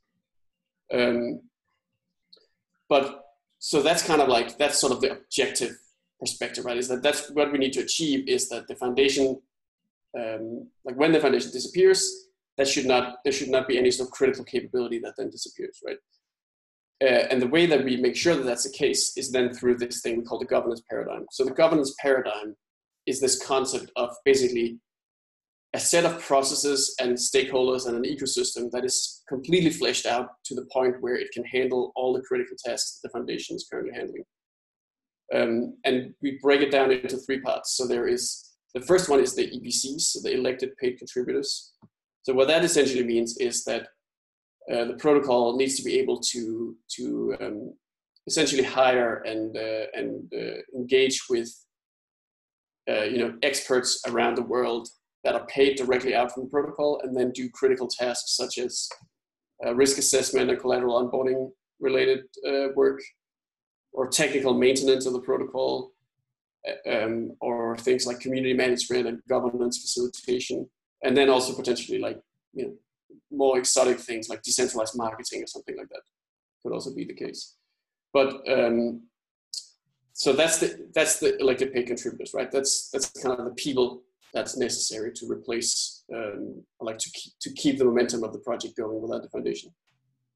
[0.92, 1.40] Um,
[2.88, 3.24] but
[3.58, 5.76] so that's kind of like that's sort of the objective
[6.20, 6.76] perspective, right?
[6.76, 9.40] Is that that's what we need to achieve is that the foundation
[10.18, 14.08] um, like when the foundation disappears, that should not there should not be any sort
[14.08, 15.98] of critical capability that then disappears, right?
[17.02, 19.76] Uh, and the way that we make sure that that's the case is then through
[19.76, 21.26] this thing we call the governance paradigm.
[21.32, 22.54] So the governance paradigm
[23.06, 24.78] is this concept of basically
[25.74, 30.54] a set of processes and stakeholders and an ecosystem that is completely fleshed out to
[30.54, 34.24] the point where it can handle all the critical tasks the foundation is currently handling.
[35.34, 37.76] Um, and we break it down into three parts.
[37.76, 41.72] So there is the first one is the EPCs, so the elected paid contributors.
[42.22, 43.88] So what that essentially means is that
[44.70, 47.74] uh, the protocol needs to be able to to um,
[48.26, 51.52] essentially hire and uh, and uh, engage with
[52.88, 54.88] uh, you know experts around the world
[55.24, 58.88] that are paid directly out from the protocol, and then do critical tasks such as
[59.64, 63.00] uh, risk assessment and collateral onboarding related uh, work,
[63.92, 65.92] or technical maintenance of the protocol,
[66.90, 70.68] um, or things like community management and governance facilitation,
[71.02, 72.20] and then also potentially like
[72.52, 72.74] you know
[73.30, 76.02] more exotic things like decentralized marketing or something like that
[76.62, 77.56] could also be the case.
[78.12, 79.02] But um,
[80.12, 82.50] so that's the that's the elected paid contributors, right?
[82.50, 84.02] That's that's kind of the people
[84.34, 88.76] that's necessary to replace um, like to keep, to keep the momentum of the project
[88.76, 89.72] going without the foundation.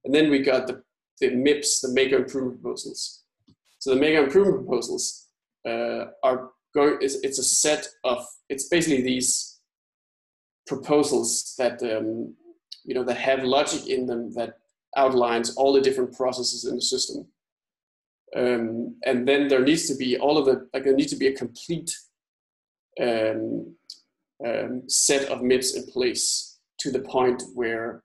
[0.04, 0.82] And then we got the
[1.20, 3.24] the MIPS, the maker improvement proposals.
[3.80, 5.26] So the maker improvement proposals
[5.66, 9.60] uh, are going it's, it's, a set of it's basically these
[10.66, 12.34] proposals that um,
[12.84, 14.58] you know that have logic in them that
[14.96, 17.26] outlines all the different processes in the system
[18.36, 21.28] um, and then there needs to be all of the like there needs to be
[21.28, 21.90] a complete
[23.00, 23.74] um,
[24.46, 28.02] um set of MIPS in place to the point where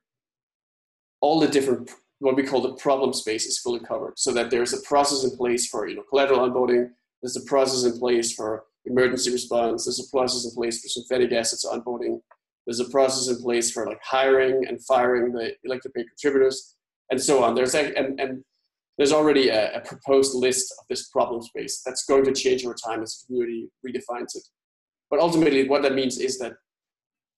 [1.21, 4.73] all the different what we call the problem space is fully covered so that there's
[4.73, 6.89] a process in place for you know collateral onboarding
[7.23, 9.85] there's a process in place for emergency response.
[9.85, 12.19] There's a process in place for synthetic assets onboarding.
[12.67, 16.75] There's a process in place for like hiring and firing the elected paid contributors,
[17.09, 17.55] and so on.
[17.55, 18.43] There's a, and, and
[18.97, 22.75] there's already a, a, proposed list of this problem space that's going to change over
[22.75, 24.43] time as the community redefines it.
[25.13, 26.53] But ultimately, what that means is that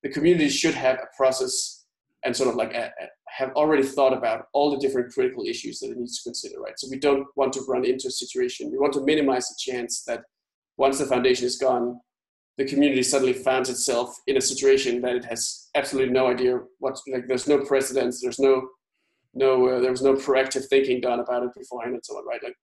[0.01, 1.83] the community should have a process
[2.23, 5.79] and sort of like a, a, have already thought about all the different critical issues
[5.79, 6.79] that it needs to consider, right?
[6.79, 8.71] So we don't want to run into a situation.
[8.71, 10.21] We want to minimize the chance that
[10.77, 11.99] once the foundation is gone,
[12.57, 16.97] the community suddenly finds itself in a situation that it has absolutely no idea what.
[17.11, 18.21] Like, there's no precedence.
[18.21, 18.69] There's no,
[19.33, 19.67] no.
[19.67, 22.41] Uh, there was no proactive thinking done about it beforehand, and so on, right?
[22.41, 22.55] Like,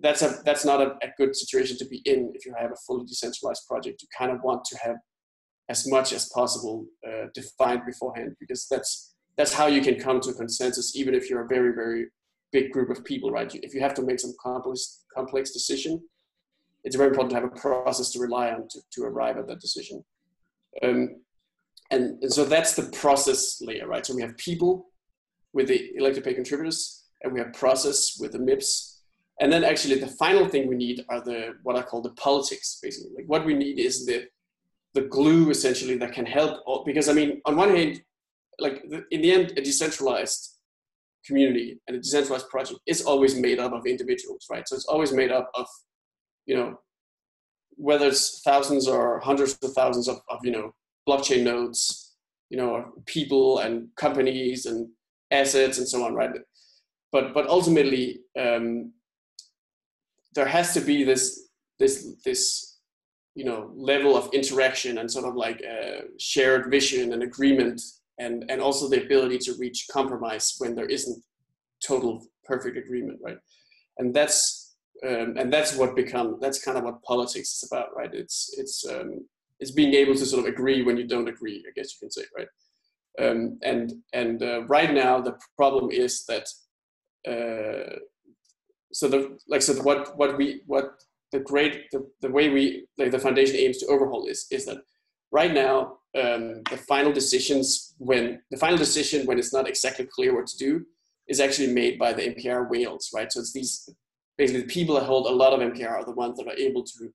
[0.00, 2.76] that's a that's not a, a good situation to be in if you have a
[2.86, 4.02] fully decentralized project.
[4.02, 4.96] You kind of want to have
[5.68, 10.30] as much as possible uh, defined beforehand because that's that's how you can come to
[10.30, 12.06] a consensus, even if you're a very, very
[12.52, 13.54] big group of people, right?
[13.54, 16.02] If you have to make some complex, complex decision,
[16.84, 19.60] it's very important to have a process to rely on to, to arrive at that
[19.60, 20.02] decision.
[20.82, 21.16] Um,
[21.90, 24.06] and, and so that's the process layer, right?
[24.06, 24.86] So we have people
[25.52, 28.95] with the elected pay contributors, and we have process with the MIPS.
[29.40, 32.78] And then actually the final thing we need are the, what I call the politics,
[32.82, 33.10] basically.
[33.16, 34.26] Like what we need is the,
[34.94, 38.02] the glue essentially that can help, all, because I mean, on one hand,
[38.58, 40.56] like in the end, a decentralized
[41.26, 44.66] community and a decentralized project is always made up of individuals, right?
[44.66, 45.66] So it's always made up of,
[46.46, 46.80] you know,
[47.76, 50.74] whether it's thousands or hundreds of thousands of, of you know,
[51.06, 52.14] blockchain nodes,
[52.48, 54.88] you know, people and companies and
[55.30, 56.30] assets and so on, right?
[57.12, 58.92] But but ultimately, um,
[60.36, 62.78] there has to be this this this
[63.34, 65.60] you know level of interaction and sort of like
[66.18, 67.80] shared vision and agreement
[68.18, 71.18] and and also the ability to reach compromise when there isn't
[71.84, 73.38] total perfect agreement right
[73.98, 74.66] and that's
[75.04, 78.12] um, and that's what become that's kind of what politics is about, right?
[78.12, 79.26] It's it's um,
[79.60, 81.64] it's being able to sort of agree when you don't agree.
[81.66, 82.48] I guess you can say, right?
[83.18, 86.48] Um, and and uh, right now the problem is that
[87.28, 87.96] uh,
[88.92, 93.10] so the like so what what we what the great the, the way we like
[93.10, 94.78] the foundation aims to overhaul is is that
[95.32, 100.34] right now um, the final decisions when the final decision when it's not exactly clear
[100.34, 100.84] what to do
[101.28, 103.32] is actually made by the MKR whales, right?
[103.32, 103.88] So it's these
[104.38, 106.84] basically the people that hold a lot of MKR are the ones that are able
[106.84, 107.10] to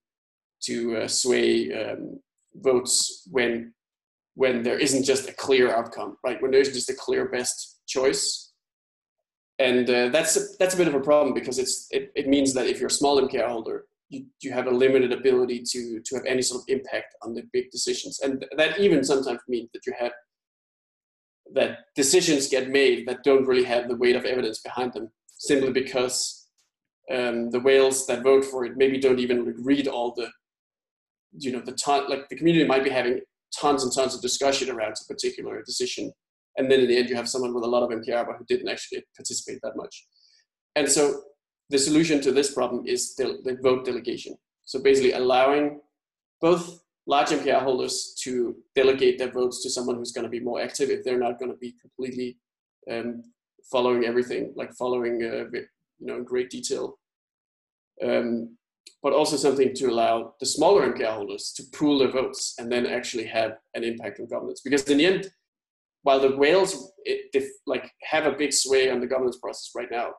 [0.64, 2.20] to uh, sway um,
[2.56, 3.74] votes when
[4.36, 6.42] when there isn't just a clear outcome, right?
[6.42, 8.51] When there isn't just a clear best choice,
[9.62, 12.54] and uh, that's a, that's a bit of a problem because it's it, it means
[12.54, 16.16] that if you're a small MKR holder, you, you have a limited ability to to
[16.16, 19.86] have any sort of impact on the big decisions, and that even sometimes means that
[19.86, 20.12] you have
[21.54, 25.72] that decisions get made that don't really have the weight of evidence behind them, simply
[25.72, 26.48] because
[27.14, 30.30] um, the whales that vote for it maybe don't even read all the,
[31.38, 33.20] you know, the ton, like the community might be having
[33.60, 36.14] tons and tons of discussion around a particular decision,
[36.58, 38.46] and then in the end you have someone with a lot of MKR but who
[38.46, 40.06] didn't actually participate that much,
[40.76, 41.22] and so
[41.70, 44.36] the solution to this problem is the, the vote delegation.
[44.66, 45.80] So basically allowing
[46.42, 50.62] both large MKR holders to delegate their votes to someone who's going to be more
[50.62, 52.38] active if they're not going to be completely
[52.92, 53.24] um,
[53.72, 55.46] following everything, like following uh,
[56.00, 56.98] you know in great detail.
[58.04, 58.58] Um,
[59.04, 62.86] but also something to allow the smaller MKR holders to pool their votes and then
[62.86, 64.62] actually have an impact on governance.
[64.62, 65.32] Because in the end,
[66.04, 70.12] while the whales it, like have a big sway on the governance process right now,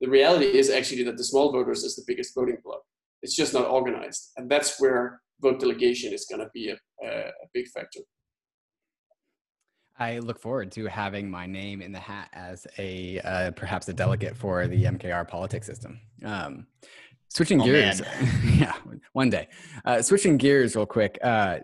[0.00, 2.80] the reality is actually that the small voters is the biggest voting bloc.
[3.22, 7.30] It's just not organized, and that's where vote delegation is going to be a, a,
[7.52, 8.00] big factor.
[9.98, 13.92] I look forward to having my name in the hat as a uh, perhaps a
[13.92, 16.00] delegate for the MKR politics system.
[16.24, 16.66] Um,
[17.28, 18.00] switching oh, gears,
[18.44, 18.74] yeah,
[19.12, 19.48] one day.
[19.84, 21.18] Uh, switching gears, real quick.
[21.22, 21.58] Uh,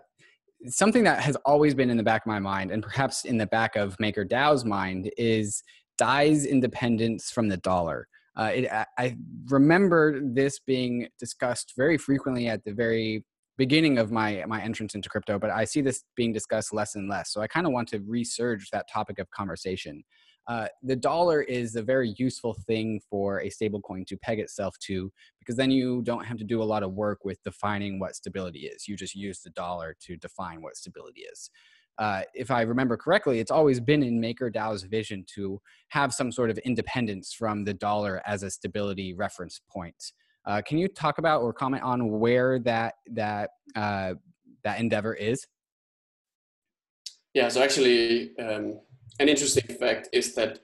[0.68, 3.46] something that has always been in the back of my mind, and perhaps in the
[3.46, 5.62] back of MakerDAO's mind, is
[5.98, 8.08] DAI's independence from the dollar.
[8.36, 9.16] Uh, it, I
[9.48, 13.24] remember this being discussed very frequently at the very
[13.56, 17.08] beginning of my my entrance into crypto but i see this being discussed less and
[17.08, 20.02] less so i kind of want to resurge that topic of conversation
[20.46, 25.10] uh, the dollar is a very useful thing for a stablecoin to peg itself to
[25.38, 28.60] because then you don't have to do a lot of work with defining what stability
[28.60, 31.50] is you just use the dollar to define what stability is
[31.98, 36.50] uh, if I remember correctly, it's always been in MakerDAO's vision to have some sort
[36.50, 40.12] of independence from the dollar as a stability reference point.
[40.46, 44.14] Uh, can you talk about or comment on where that that uh,
[44.64, 45.46] that endeavor is?
[47.32, 48.80] Yeah, so actually, um,
[49.20, 50.60] an interesting fact is that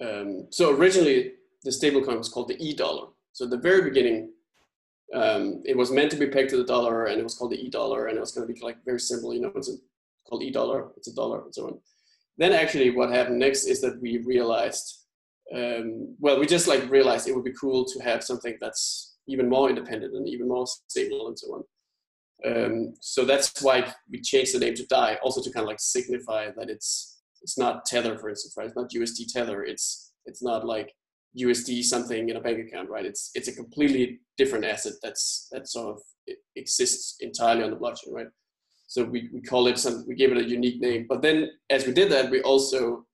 [0.00, 1.32] um, so originally
[1.64, 3.08] the stablecoin was called the e-dollar.
[3.32, 4.30] So at the very beginning,
[5.14, 7.60] um, it was meant to be pegged to the dollar, and it was called the
[7.60, 9.32] e-dollar, and it was going to be like very simple.
[9.32, 9.74] You know, it's a,
[10.28, 10.88] called e-dollar.
[10.96, 11.78] It's a dollar, and so on.
[12.36, 15.04] Then actually, what happened next is that we realized,
[15.54, 19.48] um, well, we just like realized it would be cool to have something that's even
[19.48, 21.64] more independent and even more stable and so on.
[22.46, 25.80] Um, so that's why we changed the name to DAI, also to kind of like
[25.80, 27.17] signify that it's
[27.48, 28.66] it's not Tether, for instance, right?
[28.66, 29.62] It's not USD Tether.
[29.62, 30.92] It's it's not like
[31.40, 33.06] USD something in a bank account, right?
[33.06, 36.02] It's it's a completely different asset that's that sort of
[36.56, 38.26] exists entirely on the blockchain, right?
[38.86, 41.06] So we, we call it some we gave it a unique name.
[41.08, 43.06] But then as we did that, we also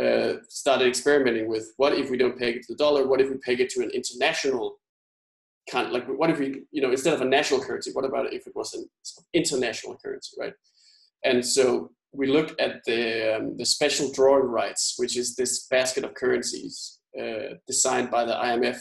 [0.00, 3.06] uh, started experimenting with what if we don't peg it to the dollar?
[3.06, 4.78] What if we peg it to an international
[5.70, 8.46] kind like what if we you know instead of a national currency what about if
[8.46, 8.88] it was an
[9.34, 10.54] international currency right
[11.24, 16.04] and so we looked at the um, the special drawing rights which is this basket
[16.04, 18.78] of currencies uh, designed by the IMF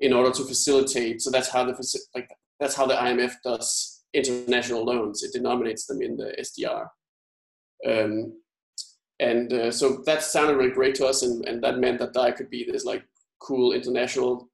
[0.00, 1.74] in order to facilitate so that's how the
[2.14, 2.30] like
[2.60, 6.88] that's how the IMF does international loans it denominates them in the SDR
[7.86, 8.32] um,
[9.20, 12.32] and uh, so that sounded really great to us and, and that meant that DAI
[12.32, 13.04] could be this like
[13.38, 14.48] cool international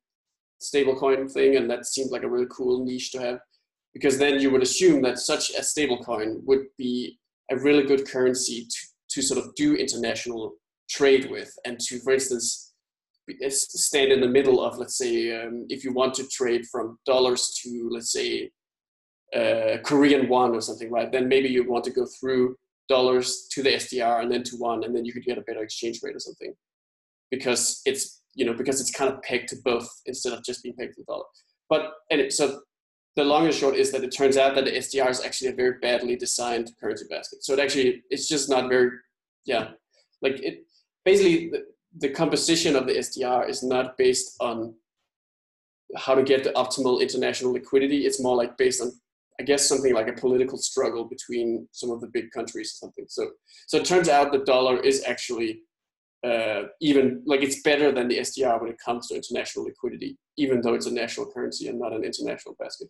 [0.62, 3.40] stablecoin thing, and that seemed like a really cool niche to have.
[3.92, 7.18] Because then you would assume that such a stablecoin would be
[7.53, 8.78] a really good currency to,
[9.11, 10.55] to sort of do international
[10.88, 12.72] trade with, and to, for instance,
[13.48, 17.59] stand in the middle of, let's say, um, if you want to trade from dollars
[17.62, 18.50] to, let's say,
[19.34, 21.11] uh, Korean won or something, right?
[21.11, 22.57] Then maybe you want to go through
[22.88, 25.62] dollars to the SDR and then to won, and then you could get a better
[25.62, 26.53] exchange rate or something,
[27.30, 30.74] because it's you know, because it's kind of pegged to both instead of just being
[30.74, 31.24] pegged to the dollar.
[31.68, 32.61] But and it, so
[33.16, 35.54] the long and short is that it turns out that the SDR is actually a
[35.54, 37.44] very badly designed currency basket.
[37.44, 38.90] So it actually it's just not very
[39.44, 39.70] yeah
[40.22, 40.64] like it
[41.04, 41.64] basically the,
[41.98, 44.74] the composition of the SDR is not based on
[45.96, 48.06] how to get the optimal international liquidity.
[48.06, 48.92] It's more like based on,
[49.40, 53.04] I guess, something like a political struggle between some of the big countries or something.
[53.08, 53.30] So,
[53.66, 55.60] so it turns out the dollar is actually
[56.24, 60.60] uh, even like it's better than the SDR when it comes to international liquidity, even
[60.60, 62.88] though it's a national currency and not an international basket.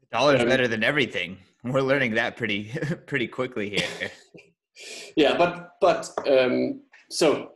[0.00, 1.38] The dollar's um, better than everything.
[1.64, 2.72] We're learning that pretty
[3.06, 4.10] pretty quickly here.
[5.16, 7.52] yeah, but but um, so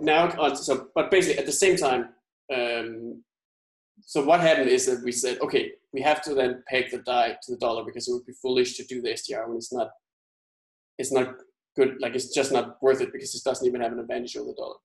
[0.00, 2.10] now uh, so but basically at the same time
[2.52, 3.22] um,
[4.02, 7.36] so what happened is that we said, okay, we have to then peg the DAI
[7.42, 9.90] to the dollar because it would be foolish to do the SDR when it's not,
[10.98, 11.34] it's not
[11.80, 12.00] good.
[12.00, 14.54] Like it's just not worth it because it doesn't even have an advantage over the
[14.54, 14.76] dollar.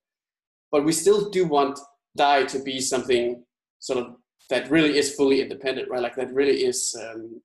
[0.72, 1.78] But we still do want
[2.16, 3.44] DAI to be something
[3.78, 4.16] sort of
[4.50, 6.02] that really is fully independent, right?
[6.02, 7.40] Like that really is um,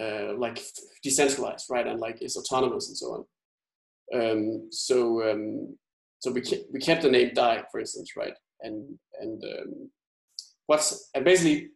[0.00, 0.60] uh, like
[1.02, 1.86] decentralized, right?
[1.86, 3.22] And like is autonomous and so on.
[4.18, 4.96] Um, so
[5.30, 5.76] um,
[6.20, 8.34] so we kept, we kept the name DAI, for instance, right?
[8.60, 9.90] And and um,
[10.66, 11.70] what's and basically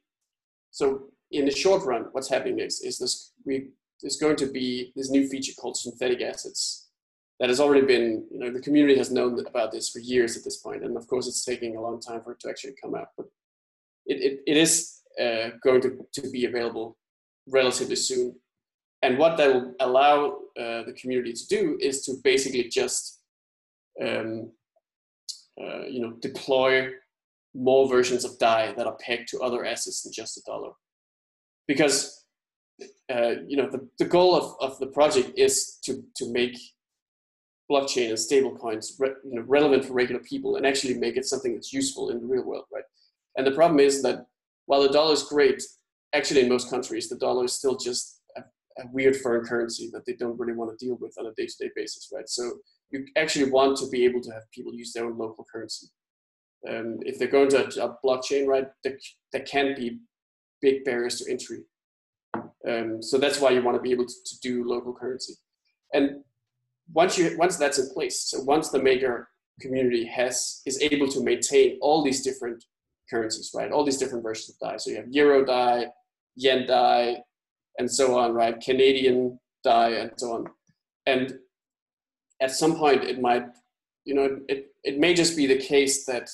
[0.70, 0.84] so
[1.30, 3.68] in the short run what's happening is is this we
[4.02, 6.88] there's going to be this new feature called synthetic assets
[7.38, 10.44] that has already been you know the community has known about this for years at
[10.44, 12.94] this point and of course it's taking a long time for it to actually come
[12.94, 13.26] out but
[14.06, 16.96] it, it, it is uh, going to, to be available
[17.48, 18.34] relatively soon
[19.02, 23.22] and what that will allow uh, the community to do is to basically just
[24.04, 24.50] um,
[25.60, 26.90] uh, you know deploy
[27.54, 30.72] more versions of DAI that are pegged to other assets than just a dollar.
[31.66, 32.19] Because
[33.12, 36.56] uh, you know the, the goal of, of the project is to, to make
[37.70, 41.54] blockchain and stablecoins re, you know, relevant for regular people and actually make it something
[41.54, 42.84] that's useful in the real world, right?
[43.36, 44.26] And the problem is that
[44.66, 45.62] while the dollar is great,
[46.12, 50.04] actually in most countries the dollar is still just a, a weird foreign currency that
[50.04, 52.28] they don't really want to deal with on a day-to-day basis, right?
[52.28, 52.50] So
[52.90, 55.86] you actually want to be able to have people use their own local currency
[56.68, 58.98] um, if they're going to a, blockchain, right, there,
[59.32, 60.00] there can be
[60.60, 61.60] big barriers to entry.
[62.68, 65.34] Um, so that's why you want to be able to, to, do local currency.
[65.94, 66.22] And
[66.92, 69.28] once you once that's in place, so once the maker
[69.60, 72.64] community has is able to maintain all these different
[73.08, 74.76] currencies, right, all these different versions of DAI.
[74.76, 75.86] So you have Euro DAI,
[76.36, 77.18] Yen DAI,
[77.78, 80.46] and so on, right, Canadian DAI, and so on.
[81.06, 81.38] And
[82.40, 83.46] at some point, it might,
[84.04, 86.30] you know, it, it may just be the case that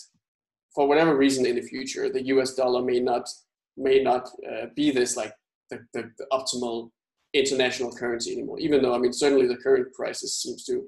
[0.74, 3.28] for whatever reason in the future, the US dollar may not
[3.76, 5.32] may not uh, be this like
[5.70, 6.90] the, the, the, optimal
[7.34, 8.58] international currency anymore.
[8.58, 10.86] Even though I mean certainly the current crisis seems to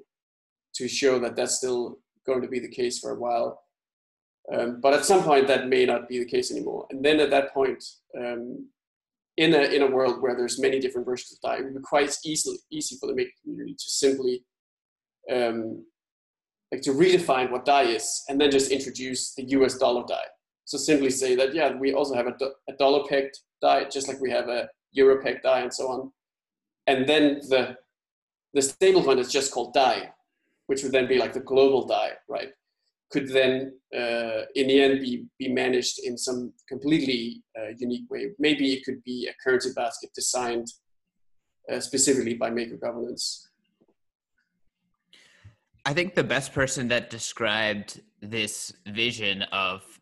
[0.75, 3.61] to show that that's still going to be the case for a while.
[4.53, 6.87] Um, but at some point that may not be the case anymore.
[6.89, 7.83] And then at that point,
[8.17, 8.67] um,
[9.37, 11.81] in a in a world where there's many different versions of DAI, it would be
[11.81, 14.43] quite easily easy for the maker community to simply
[15.31, 15.85] um,
[16.71, 20.23] like to redefine what DAI is and then just introduce the US dollar DAI.
[20.65, 24.07] So simply say that, yeah, we also have a, do- a dollar pegged DAI, just
[24.07, 26.11] like we have a euro pegged DAI and so on.
[26.87, 27.77] And then the,
[28.53, 30.11] the stablecoin is just called DAI,
[30.67, 32.49] which would then be like the global DAI, right?
[33.11, 38.31] Could then, uh, in the end, be, be managed in some completely uh, unique way.
[38.37, 40.67] Maybe it could be a currency basket designed
[41.71, 43.49] uh, specifically by maker governance
[45.85, 49.98] I think the best person that described this vision of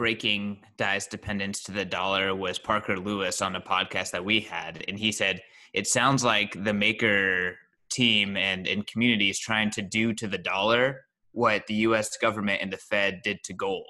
[0.00, 4.82] breaking DAI's dependence to the dollar was Parker Lewis on a podcast that we had.
[4.88, 5.42] And he said,
[5.74, 7.56] it sounds like the maker
[7.90, 12.62] team and, and community is trying to do to the dollar what the US government
[12.62, 13.84] and the Fed did to gold.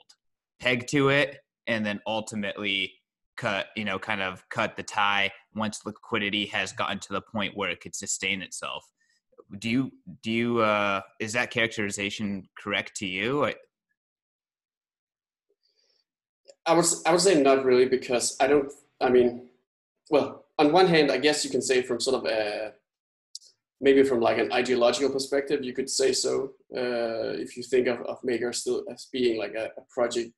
[0.59, 1.37] Peg to it
[1.69, 2.93] and then ultimately
[3.37, 7.57] cut, you know, kind of cut the tie once liquidity has gotten to the point
[7.57, 8.85] where it could sustain itself
[9.59, 9.91] do you
[10.23, 13.53] do you uh is that characterization correct to you
[16.71, 19.49] I, would I would say not really because I don't I mean
[20.09, 22.73] well on one hand I guess you can say from sort of a
[23.81, 28.01] maybe from like an ideological perspective you could say so uh, if you think of,
[28.03, 30.31] of Maker still as being like a, a project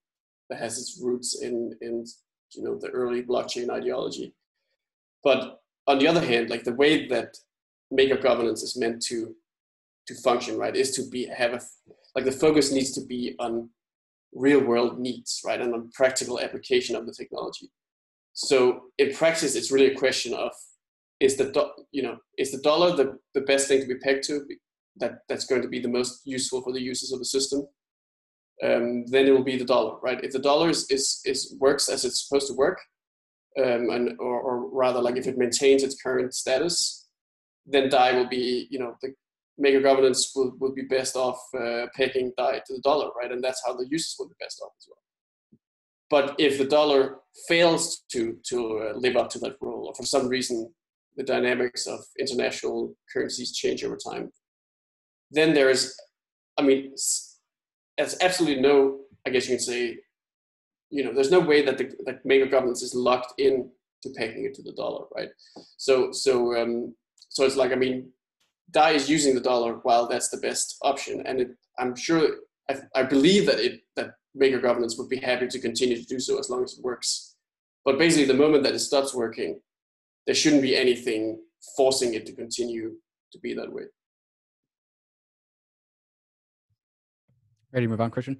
[0.48, 2.06] that has its roots in in
[2.54, 4.32] you know the early blockchain ideology.
[5.22, 7.36] But on the other hand like the way that
[7.90, 9.34] maker governance is meant to
[10.06, 11.60] to function right is to be have a
[12.14, 13.68] like the focus needs to be on
[14.34, 17.70] real world needs right and on practical application of the technology.
[18.32, 20.52] So in practice it's really a question of
[21.20, 24.24] is the do- you know is the dollar the, the best thing to be pegged
[24.24, 24.44] to?
[24.96, 27.66] That that's going to be the most useful for the users of the system.
[28.62, 30.22] Um, then it will be the dollar right?
[30.22, 32.80] If the dollar is is, is works as it's supposed to work
[33.58, 37.02] um, and or, or rather like if it maintains its current status
[37.66, 39.14] then DAI will be, you know, the
[39.58, 43.30] maker governance will, will be best off uh, pegging DAI to the dollar, right?
[43.32, 44.98] And that's how the users will be best off as well.
[46.10, 50.06] but if the dollar fails to to uh, live up to that role, or for
[50.06, 50.72] some reason
[51.16, 54.32] the dynamics of international currencies change over time,
[55.30, 55.94] then there is,
[56.58, 56.94] I mean,
[57.98, 59.98] there's absolutely no, I guess you can say,
[60.90, 63.70] you know, there's no way that the that maker governance is locked in
[64.02, 65.30] to pegging it to the dollar, right?
[65.76, 66.94] So so um,
[67.28, 68.10] so it's like I mean,
[68.72, 72.36] Dai is using the dollar while that's the best option, and it, I'm sure
[72.68, 76.18] I, I believe that it that maker governance would be happy to continue to do
[76.18, 77.36] so as long as it works.
[77.84, 79.60] But basically, the moment that it stops working,
[80.26, 81.38] there shouldn't be anything
[81.76, 82.94] forcing it to continue
[83.32, 83.84] to be that way.
[87.72, 88.38] Ready to move on, Christian?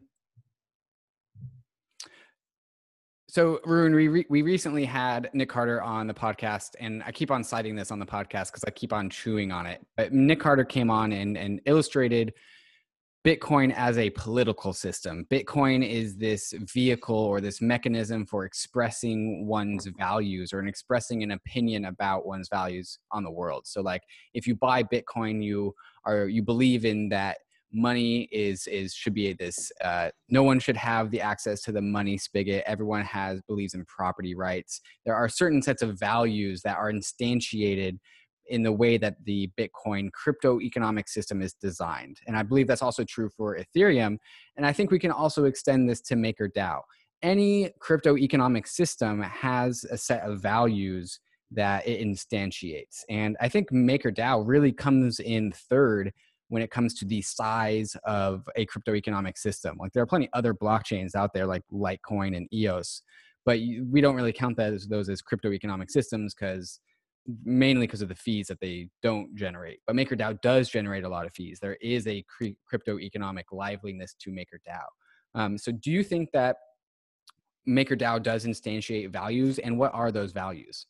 [3.33, 7.31] So, Rune, we re- we recently had Nick Carter on the podcast, and I keep
[7.31, 9.81] on citing this on the podcast because I keep on chewing on it.
[9.97, 12.35] But Nick Carter came on and and illustrated
[13.25, 15.27] Bitcoin as a political system.
[15.31, 21.31] Bitcoin is this vehicle or this mechanism for expressing one's values or an expressing an
[21.31, 23.67] opinion about one's values on the world.
[23.67, 24.03] So, like,
[24.35, 25.75] if you buy Bitcoin, you
[26.05, 27.39] are you believe in that
[27.73, 31.81] money is is should be this uh, no one should have the access to the
[31.81, 32.63] money spigot.
[32.67, 34.81] Everyone has believes in property rights.
[35.05, 37.99] There are certain sets of values that are instantiated
[38.47, 42.19] in the way that the bitcoin crypto economic system is designed.
[42.27, 44.19] And i believe that's also true for ethereum.
[44.57, 46.81] And i think we can also extend this to makerdao.
[47.23, 51.21] Any crypto economic system has a set of values
[51.53, 53.05] that it instantiates.
[53.09, 56.13] And i think makerdao really comes in third
[56.53, 59.75] when it comes to the size of a crypto economic system.
[59.81, 63.01] Like there are plenty other blockchains out there like Litecoin and EOS,
[63.47, 66.79] but we don't really count that as, those as crypto economic systems because
[67.43, 69.79] mainly because of the fees that they don't generate.
[69.87, 71.59] But MakerDAO does generate a lot of fees.
[71.59, 72.23] There is a
[72.67, 74.85] crypto economic liveliness to MakerDAO.
[75.35, 76.57] Um, so do you think that
[77.67, 80.85] MakerDAO does instantiate values, and what are those values?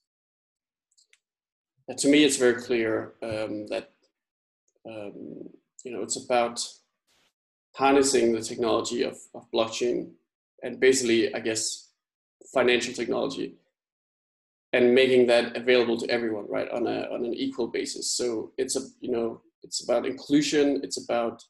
[1.98, 3.92] to me, it's very clear um, that
[4.86, 5.48] um,
[5.84, 6.60] you know, it's about
[7.74, 10.10] harnessing the technology of, of blockchain
[10.62, 11.88] and basically, I guess,
[12.52, 13.54] financial technology
[14.72, 18.10] and making that available to everyone, right, on a on an equal basis.
[18.16, 21.42] So it's a you know it's about inclusion, it's about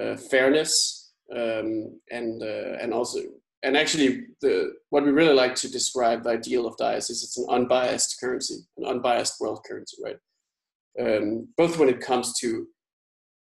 [0.00, 3.20] uh, fairness, um, and uh, and also
[3.62, 7.38] and actually the what we really like to describe the ideal of DIAS is it's
[7.38, 10.18] an unbiased currency, an unbiased world currency, right?
[11.00, 12.66] Um, both when it comes to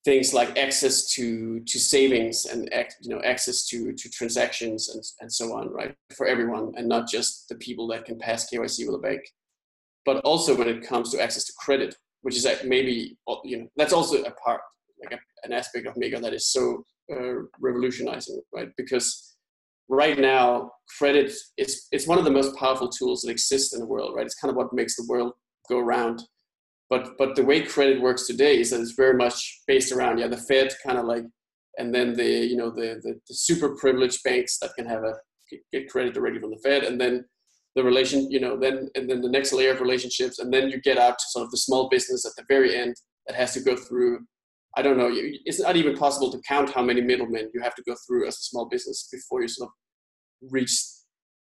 [0.04, 2.68] things like access to to savings and
[3.00, 7.08] you know access to to transactions and, and so on right for everyone and not
[7.08, 9.22] just the people that can pass KYC with a bank.
[10.04, 13.68] But also when it comes to access to credit which is that maybe you know
[13.76, 14.60] that's also a part
[15.02, 18.68] like a, an aspect of Maker that is so uh, revolutionizing right?
[18.76, 19.36] Because
[19.88, 23.86] right now credit is it's one of the most powerful tools that exist in the
[23.86, 24.26] world right?
[24.26, 25.32] It's kind of what makes the world
[25.68, 26.22] go around
[26.92, 30.28] but but the way credit works today is that it's very much based around yeah
[30.28, 31.24] the Fed kind of like
[31.78, 35.14] and then the you know the, the, the super privileged banks that can have a
[35.72, 37.24] get credit directly from the Fed and then
[37.76, 40.78] the relation you know then and then the next layer of relationships and then you
[40.82, 42.94] get out to sort of the small business at the very end
[43.26, 44.20] that has to go through
[44.76, 45.10] I don't know
[45.48, 48.34] it's not even possible to count how many middlemen you have to go through as
[48.34, 50.74] a small business before you sort of reach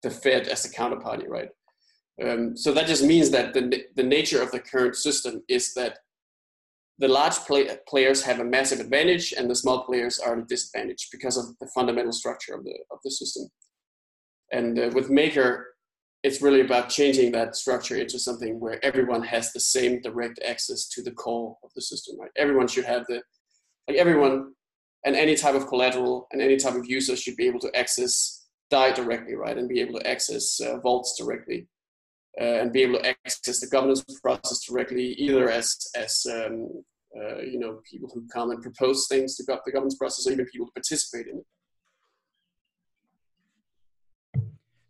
[0.03, 1.49] the Fed as a counterparty right
[2.25, 5.99] um, so that just means that the, the nature of the current system is that
[6.99, 10.47] the large play, players have a massive advantage and the small players are at a
[10.47, 13.49] disadvantage because of the fundamental structure of the, of the system.
[14.51, 15.75] And uh, with Maker,
[16.25, 20.89] it's really about changing that structure into something where everyone has the same direct access
[20.89, 22.31] to the core of the system, right?
[22.37, 23.23] Everyone should have the,
[23.87, 24.53] like everyone
[25.05, 28.49] and any type of collateral and any type of user should be able to access
[28.71, 29.57] DAI directly, right?
[29.57, 31.69] And be able to access uh, vaults directly
[32.39, 36.69] and be able to access the governance process directly, either as as um,
[37.17, 40.47] uh, you know people who come and propose things to the governance process, or even
[40.47, 41.47] people who participate in it.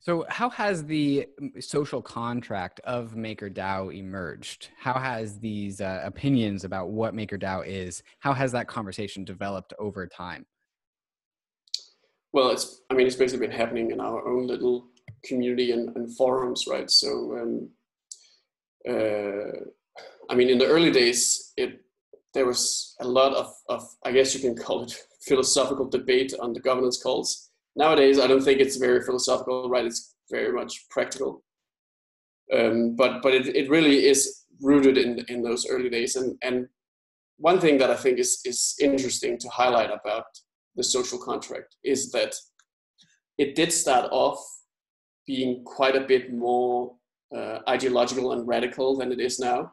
[0.00, 1.26] So, how has the
[1.60, 4.70] social contract of MakerDAO emerged?
[4.78, 8.02] How has these uh, opinions about what MakerDAO is?
[8.20, 10.46] How has that conversation developed over time?
[12.32, 14.88] Well, it's I mean it's basically been happening in our own little
[15.24, 16.90] community and, and forums, right?
[16.90, 17.08] So,
[17.38, 17.68] um,
[18.88, 19.60] uh,
[20.30, 21.80] I mean, in the early days, it
[22.34, 26.52] there was a lot of, of, I guess you can call it philosophical debate on
[26.52, 27.50] the governance calls.
[27.74, 29.86] Nowadays, I don't think it's very philosophical, right?
[29.86, 31.42] It's very much practical.
[32.52, 36.16] Um, but but it, it really is rooted in in those early days.
[36.16, 36.68] And and
[37.36, 40.26] one thing that I think is is interesting to highlight about
[40.76, 42.34] the social contract is that
[43.36, 44.38] it did start off
[45.28, 46.94] being quite a bit more
[47.36, 49.72] uh, ideological and radical than it is now.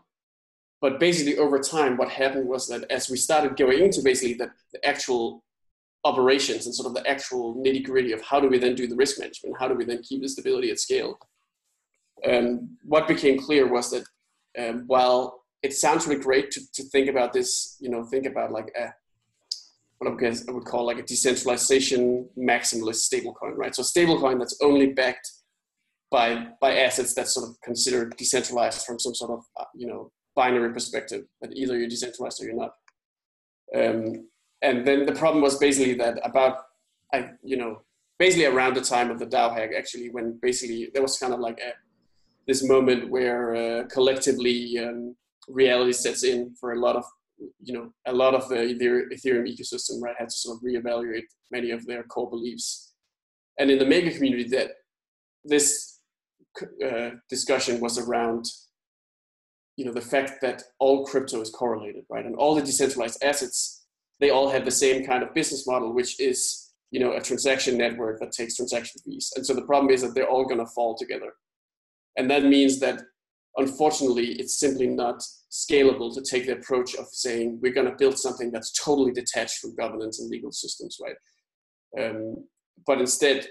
[0.81, 4.51] But basically, over time, what happened was that as we started going into basically the,
[4.73, 5.43] the actual
[6.03, 8.97] operations and sort of the actual nitty gritty of how do we then do the
[8.97, 11.17] risk management, how do we then keep the stability at scale,
[12.29, 14.03] um, what became clear was that
[14.57, 18.51] um, while it sounds really great to, to think about this, you know, think about
[18.51, 18.93] like a,
[19.97, 23.73] what I, guess I would call like a decentralization maximalist stablecoin, right?
[23.73, 25.31] So a stablecoin that's only backed
[26.15, 30.01] by by assets that's sort of considered decentralized from some sort of uh, you know
[30.39, 32.73] binary perspective that either you're decentralized or you're not.
[33.79, 34.27] Um,
[34.61, 36.55] and then the problem was basically that about
[37.13, 37.71] I you know
[38.17, 41.41] basically around the time of the DAO hack actually when basically there was kind of
[41.47, 41.71] like a,
[42.47, 45.15] this moment where uh, collectively um,
[45.49, 47.05] reality sets in for a lot of
[47.67, 48.61] you know a lot of the
[49.15, 52.93] Ethereum ecosystem right had to sort of reevaluate many of their core beliefs,
[53.59, 54.69] and in the maker community that
[55.43, 55.94] this
[56.85, 58.45] uh, discussion was around
[59.77, 62.25] you know the fact that all crypto is correlated right?
[62.25, 63.85] And all the decentralized assets
[64.19, 67.77] they all have the same kind of business model which is you know a transaction
[67.77, 69.31] network that takes transaction fees.
[69.35, 71.33] And so the problem is that they're all going to fall together.
[72.17, 73.01] And that means that
[73.57, 78.17] unfortunately it's simply not scalable to take the approach of saying we're going to build
[78.17, 81.15] something that's totally detached from governance and legal systems right?
[82.01, 82.45] Um,
[82.85, 83.47] but instead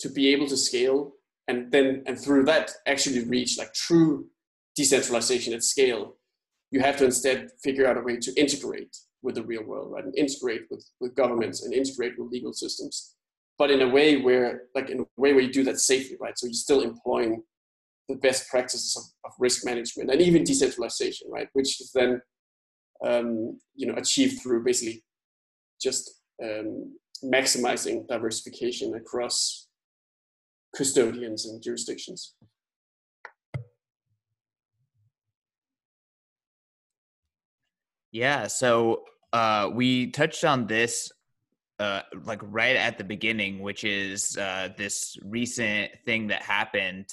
[0.00, 1.12] to be able to scale
[1.48, 4.26] and then and through that actually reach like true
[4.76, 6.16] decentralization at scale
[6.70, 10.04] you have to instead figure out a way to integrate with the real world right?
[10.04, 13.14] And integrate with, with governments and integrate with legal systems
[13.58, 16.38] but in a way where like in a way where you do that safely right?
[16.38, 17.42] So you're still employing
[18.08, 21.48] the best practices of, of risk management and even decentralization right?
[21.52, 22.20] Which is then
[23.04, 25.04] um, you know achieved through basically
[25.80, 29.63] just um, maximizing diversification across
[30.74, 32.34] custodians and jurisdictions.
[38.12, 39.02] Yeah, so
[39.32, 41.10] uh, we touched on this
[41.80, 47.06] uh, like right at the beginning, which is uh, this recent thing that happened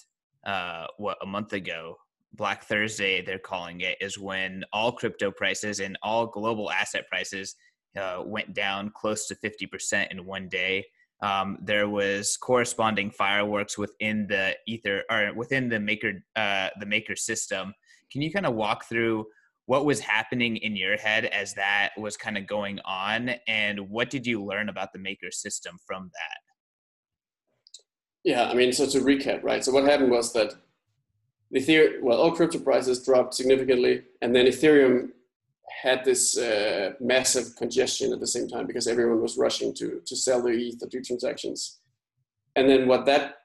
[0.45, 1.97] uh, what a month ago.
[2.34, 7.55] Black Thursday, they're calling it, is when all crypto prices and all global asset prices
[7.97, 10.86] uh, went down close to 50% in one day
[11.22, 17.15] um, there was corresponding fireworks within the ether or within the maker uh, the maker
[17.15, 17.74] system.
[18.11, 19.26] Can you kind of walk through
[19.65, 23.32] what was happening in your head as that was kind of going on?
[23.47, 26.51] And what did you learn about the maker system from that?
[28.24, 30.53] Yeah i mean so to recap right so what happened was that
[31.49, 35.09] the ethereum well all crypto prices dropped significantly and then ethereum
[35.82, 40.15] had this uh, massive congestion at the same time because everyone was rushing to to
[40.15, 41.80] sell their ETH or do transactions.
[42.55, 43.36] And then what that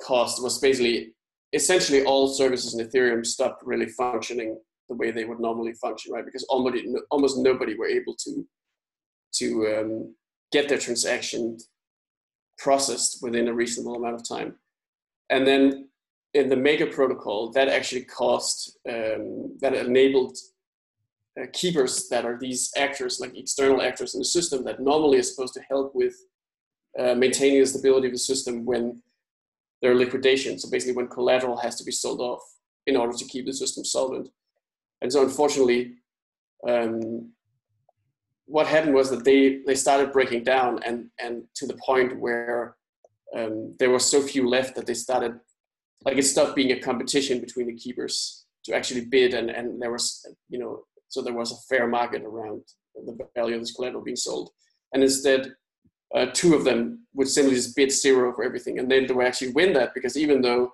[0.00, 1.14] caused was basically
[1.52, 4.58] essentially all services in Ethereum stopped really functioning
[4.88, 6.24] the way they would normally function, right?
[6.24, 8.46] Because almost almost nobody were able to
[9.34, 10.14] to um,
[10.50, 11.56] get their transaction
[12.58, 14.54] processed within a reasonable amount of time.
[15.30, 15.88] And then
[16.34, 20.36] in the Maker protocol, that actually caused um, that enabled
[21.40, 25.22] uh, keepers that are these actors, like external actors in the system that normally are
[25.22, 26.14] supposed to help with
[26.98, 29.02] uh, maintaining the stability of the system when
[29.80, 30.62] there are liquidations.
[30.62, 32.42] So basically when collateral has to be sold off
[32.86, 34.28] in order to keep the system solvent.
[35.00, 35.94] And so unfortunately,
[36.68, 37.30] um,
[38.46, 42.76] what happened was that they, they started breaking down and, and to the point where
[43.36, 45.40] um, there were so few left that they started,
[46.04, 49.90] like it stopped being a competition between the keepers to actually bid and, and there
[49.90, 52.62] was, you know, so there was a fair market around
[52.94, 54.48] the value of this collateral being sold.
[54.94, 55.52] And instead,
[56.14, 58.78] uh, two of them would simply just bid zero for everything.
[58.78, 60.72] And then they would actually win that because even though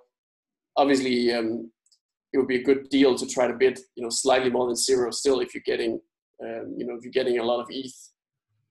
[0.76, 1.72] obviously um,
[2.32, 4.76] it would be a good deal to try to bid, you know, slightly more than
[4.76, 6.00] zero still if you're getting,
[6.40, 8.12] um, you know, if you're getting a lot of ETH,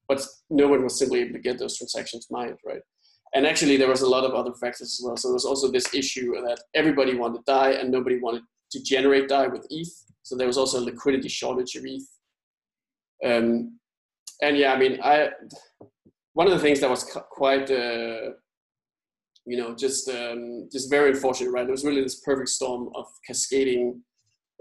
[0.07, 2.82] but no one was simply able to get those transactions mined, right?
[3.34, 5.18] And actually there was a lot of other factors as well.
[5.18, 9.28] So there was also this issue that everybody wanted DAI and nobody wanted to generate
[9.28, 10.07] DAI with ETH.
[10.28, 12.05] So there was also a liquidity shortage of ETH.
[13.23, 13.80] Um,
[14.41, 15.30] and yeah, I mean, I
[16.34, 18.32] one of the things that was quite, uh,
[19.45, 21.63] you know, just um, just very unfortunate, right?
[21.63, 24.01] There was really this perfect storm of cascading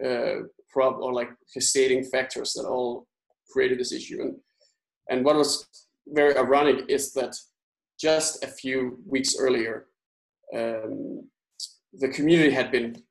[0.05, 3.09] uh, prob or like cascading factors that all
[3.51, 4.23] created this issue.
[4.23, 4.37] And
[5.11, 5.67] and what was
[6.07, 7.35] very ironic is that
[7.99, 9.87] just a few weeks earlier,
[10.55, 11.29] um,
[11.93, 13.03] the community had been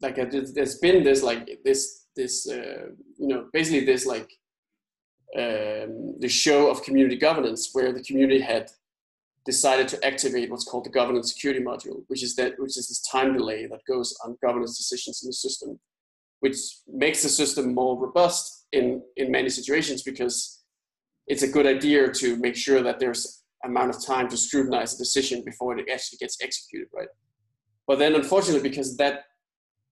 [0.00, 2.88] like there's been this like this this uh,
[3.18, 4.30] you know basically this like
[5.36, 8.70] um, the show of community governance where the community had
[9.44, 13.02] decided to activate what's called the governance security module, which is that which is this
[13.10, 15.78] time delay that goes on governance decisions in the system,
[16.40, 16.56] which
[16.88, 20.62] makes the system more robust in in many situations because
[21.26, 24.98] it's a good idea to make sure that there's amount of time to scrutinize a
[24.98, 27.08] decision before it actually gets executed, right?
[27.86, 29.24] But then, unfortunately, because that,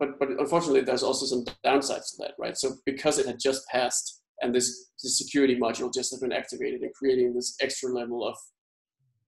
[0.02, 2.58] but but unfortunately, there's also some downsides to that, right?
[2.58, 6.82] So because it had just passed and this, this security module just has been activated
[6.82, 8.36] and creating this extra level of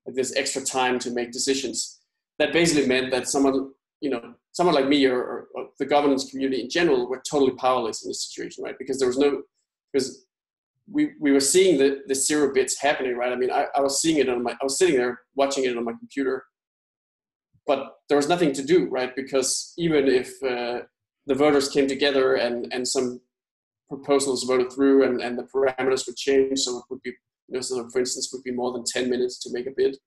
[0.05, 2.01] like this extra time to make decisions.
[2.39, 3.71] That basically meant that someone,
[4.01, 7.53] you know, someone like me or, or, or the governance community in general were totally
[7.53, 8.75] powerless in this situation, right?
[8.77, 9.43] Because there was no,
[9.91, 10.25] because
[10.91, 13.31] we, we were seeing the, the zero bits happening, right?
[13.31, 15.77] I mean, I, I was seeing it on my, I was sitting there watching it
[15.77, 16.43] on my computer,
[17.65, 19.15] but there was nothing to do, right?
[19.15, 20.85] Because even if uh,
[21.25, 23.21] the voters came together and, and some
[23.87, 27.13] proposals voted through and, and the parameters would change, so it would be
[27.47, 29.97] you know, so for instance, would be more than 10 minutes to make a bid.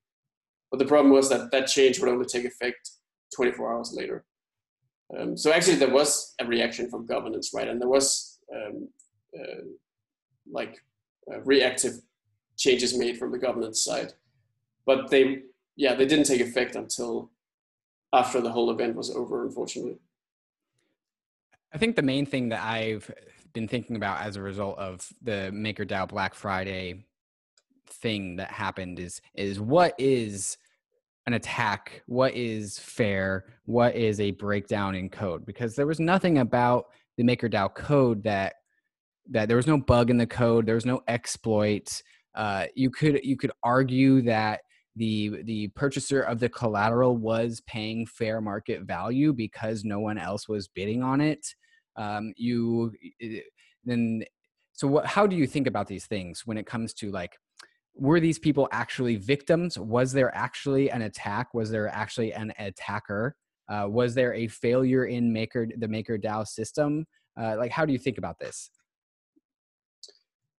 [0.71, 2.91] But the problem was that that change would only take effect
[3.35, 4.25] 24 hours later.
[5.17, 7.69] Um, so actually, there was a reaction from governance, right?
[7.69, 8.89] And there was um,
[9.39, 9.63] uh,
[10.51, 10.77] like
[11.33, 11.93] uh, reactive
[12.57, 14.15] changes made from the governance side,
[14.85, 15.43] but they,
[15.77, 17.31] yeah, they didn't take effect until
[18.17, 19.99] after the whole event was over, unfortunately.
[21.73, 23.11] I think the main thing that I've
[23.53, 27.05] been thinking about as a result of the MakerDAO Black Friday
[27.87, 30.57] thing that happened is is what is
[31.27, 32.03] an attack?
[32.07, 33.45] What is fair?
[33.65, 35.45] What is a breakdown in code?
[35.45, 36.87] Because there was nothing about
[37.17, 38.55] the makerdao code that
[39.29, 40.67] that there was no bug in the code.
[40.67, 42.03] There was no exploit.
[42.35, 44.61] Uh, you could you could argue that
[44.97, 50.49] the the purchaser of the collateral was paying fair market value because no one else
[50.49, 51.47] was bidding on it
[51.97, 52.93] um, you
[53.85, 54.23] then
[54.73, 57.39] so what how do you think about these things when it comes to like
[57.97, 59.79] were these people actually victims?
[59.79, 61.55] Was there actually an attack?
[61.55, 63.35] Was there actually an attacker?
[63.69, 67.07] Uh, was there a failure in Maker the Maker DAO system?
[67.41, 68.71] Uh, like, how do you think about this?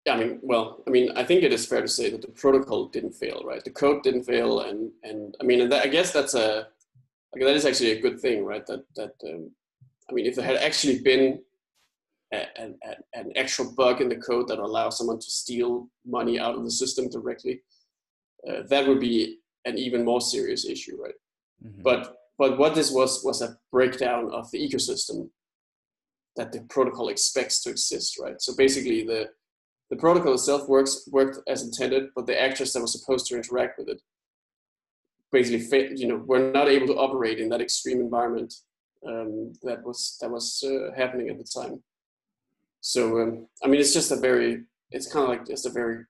[0.08, 2.30] Yeah, I mean, well, I mean, I think it is fair to say that the
[2.30, 3.62] protocol didn't fail, right?
[3.62, 6.70] The code didn't fail, and and I mean, and that, I guess that's a
[7.34, 8.66] like, that is actually a good thing, right?
[8.68, 9.52] That that um,
[10.10, 11.42] I mean, if there had actually been
[12.32, 12.80] an,
[13.16, 16.72] an extra bug in the code that allows someone to steal money out of the
[16.72, 17.60] system directly,
[18.48, 21.20] uh, that would be an even more serious issue, right?
[21.62, 21.82] Mm-hmm.
[21.82, 25.30] But but what this was was a breakdown of the ecosystem
[26.38, 28.42] that the protocol expects to exist, right?
[28.42, 29.32] So basically, the
[29.90, 33.78] the protocol itself works worked as intended, but the actors that were supposed to interact
[33.78, 34.02] with it
[35.32, 38.54] basically, you know, were not able to operate in that extreme environment
[39.08, 41.82] um, that was that was uh, happening at the time.
[42.82, 46.06] So um, I mean, it's just a very, it's kind of like just a very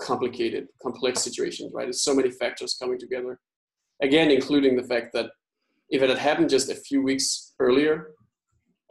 [0.00, 1.88] complicated, complex situation, right?
[1.88, 3.38] It's so many factors coming together.
[4.02, 5.30] Again, including the fact that
[5.90, 8.10] if it had happened just a few weeks earlier,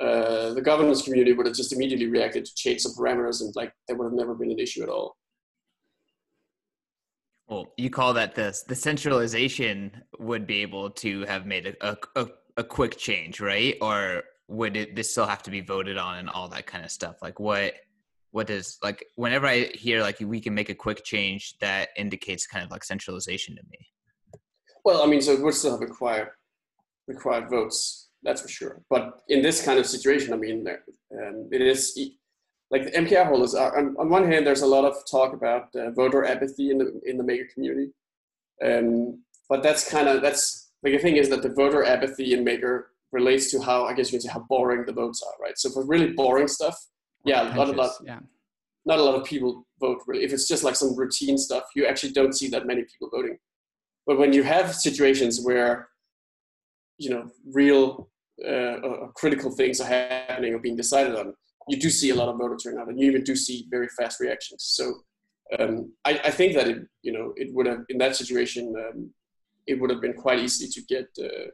[0.03, 3.73] uh, the governance community would have just immediately reacted to change some parameters, and like
[3.87, 5.15] there would have never been an issue at all.
[7.47, 12.27] Well, you call that the the centralization would be able to have made a, a,
[12.57, 13.75] a quick change, right?
[13.81, 16.91] Or would it this still have to be voted on and all that kind of
[16.91, 17.73] stuff like what
[18.31, 22.45] what does like whenever i hear like we can make a quick change that indicates
[22.45, 23.77] kind of like centralization to me
[24.83, 26.29] well i mean so it would still have required
[27.07, 31.61] required votes that's for sure but in this kind of situation i mean um, it
[31.61, 31.97] is
[32.71, 35.67] like the mkr holders are on, on, one hand there's a lot of talk about
[35.75, 37.91] uh, voter apathy in the in the maker community
[38.63, 42.43] um, but that's kind of that's like the thing is that the voter apathy in
[42.43, 45.57] maker relates to how I guess you can say how boring the votes are, right?
[45.57, 46.75] So for really boring stuff,
[47.25, 48.19] yeah, not a lot, yeah.
[48.85, 50.25] not a lot of people vote really.
[50.25, 53.37] If it's just like some routine stuff, you actually don't see that many people voting.
[54.05, 55.87] But when you have situations where
[56.97, 58.09] you know real
[58.45, 61.33] uh, uh, critical things are happening or being decided on,
[61.67, 64.19] you do see a lot of voter turnout, and you even do see very fast
[64.19, 64.63] reactions.
[64.65, 64.93] So
[65.59, 69.09] um, I, I, think that it, you know it would have in that situation um,
[69.67, 71.47] it would have been quite easy to get uh,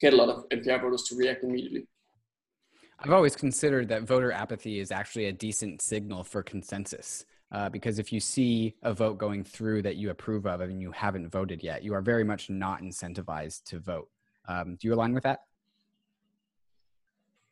[0.00, 1.86] get a lot of MKR voters to react immediately.
[2.98, 7.24] I've always considered that voter apathy is actually a decent signal for consensus.
[7.50, 10.90] Uh, because if you see a vote going through that you approve of and you
[10.90, 14.08] haven't voted yet, you are very much not incentivized to vote.
[14.48, 15.40] Um, do you align with that?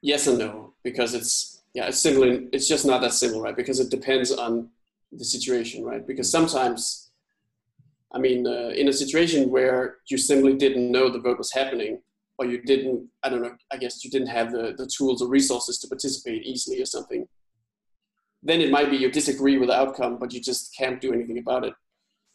[0.02, 3.56] Yes and no, because it's yeah, it's simply it's just not that simple, right?
[3.56, 4.70] Because it depends on
[5.12, 6.06] the situation, right?
[6.06, 7.10] Because sometimes,
[8.12, 12.02] I mean, uh, in a situation where you simply didn't know the vote was happening,
[12.38, 15.28] or you didn't i don't know i guess you didn't have the, the tools or
[15.28, 17.28] resources to participate easily or something
[18.42, 21.38] then it might be you disagree with the outcome but you just can't do anything
[21.38, 21.74] about it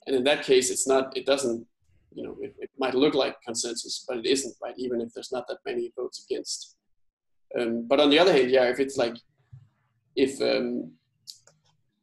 [0.07, 1.15] And in that case, it's not.
[1.17, 1.67] It doesn't.
[2.13, 4.75] You know, it, it might look like consensus, but it isn't, right?
[4.77, 6.77] Even if there's not that many votes against.
[7.59, 9.15] Um, but on the other hand, yeah, if it's like,
[10.15, 10.91] if um,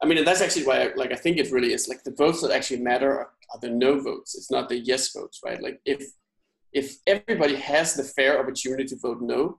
[0.02, 2.10] I mean, and that's actually why, I, like, I think it really is like the
[2.10, 4.34] votes that actually matter are, are the no votes.
[4.34, 5.62] It's not the yes votes, right?
[5.62, 6.04] Like, if
[6.72, 9.58] if everybody has the fair opportunity to vote no,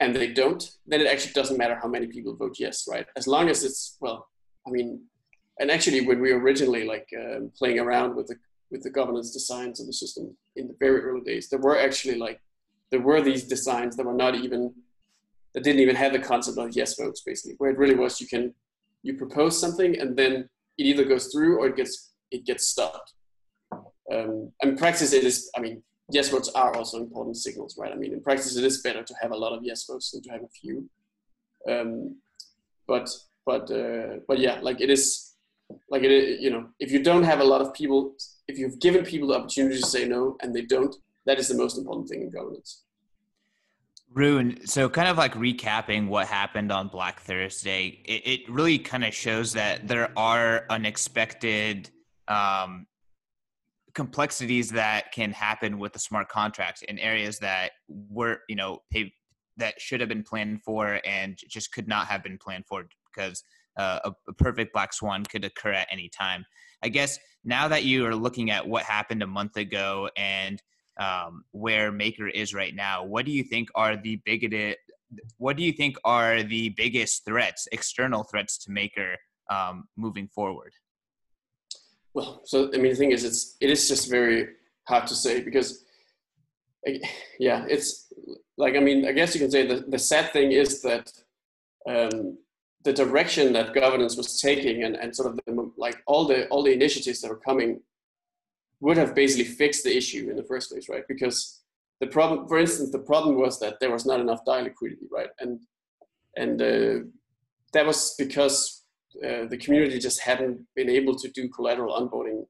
[0.00, 3.06] and they don't, then it actually doesn't matter how many people vote yes, right?
[3.16, 4.28] As long as it's well,
[4.66, 5.02] I mean,
[5.60, 8.36] and actually, when we originally like um, playing around with the
[8.70, 12.16] with the governance designs of the system in the very early days, there were actually
[12.16, 12.40] like
[12.90, 14.74] there were these designs that were not even
[15.54, 18.26] that didn't even have the concept of yes votes, basically, where it really was you
[18.26, 18.54] can
[19.02, 20.48] you propose something and then
[20.78, 23.12] it either goes through or it gets it gets stopped.
[24.12, 25.50] Um, in practice, it is.
[25.56, 27.92] I mean, yes votes are also important signals, right?
[27.92, 30.22] I mean, in practice, it is better to have a lot of yes votes than
[30.22, 30.88] to have a few.
[31.68, 32.16] Um,
[32.86, 33.08] but
[33.46, 35.34] but uh, but yeah, like it is
[35.88, 38.14] like it you know if you don't have a lot of people,
[38.48, 40.94] if you've given people the opportunity to say no and they don't,
[41.26, 42.83] that is the most important thing in governance.
[44.14, 49.04] Rune, so kind of like recapping what happened on Black Thursday, it, it really kind
[49.04, 51.90] of shows that there are unexpected
[52.28, 52.86] um,
[53.92, 58.78] complexities that can happen with the smart contracts in areas that were, you know,
[59.56, 63.42] that should have been planned for and just could not have been planned for because
[63.76, 66.44] uh, a, a perfect black swan could occur at any time.
[66.84, 70.62] I guess now that you are looking at what happened a month ago and
[70.98, 73.04] um, where Maker is right now.
[73.04, 74.76] What do you think are the bigoted?
[75.38, 79.16] What do you think are the biggest threats, external threats to Maker
[79.50, 80.72] um, moving forward?
[82.14, 84.48] Well, so I mean, the thing is, it's it is just very
[84.86, 85.84] hard to say because,
[87.38, 88.12] yeah, it's
[88.56, 91.10] like I mean, I guess you can say the the sad thing is that
[91.88, 92.38] um,
[92.84, 96.62] the direction that governance was taking and, and sort of the, like all the all
[96.62, 97.80] the initiatives that were coming
[98.80, 101.04] would have basically fixed the issue in the first place, right?
[101.08, 101.62] Because
[102.00, 105.30] the problem, for instance, the problem was that there was not enough DAI liquidity, right?
[105.40, 105.60] And
[106.36, 107.06] and uh,
[107.72, 108.84] that was because
[109.24, 112.44] uh, the community just hadn't been able to do collateral onboarding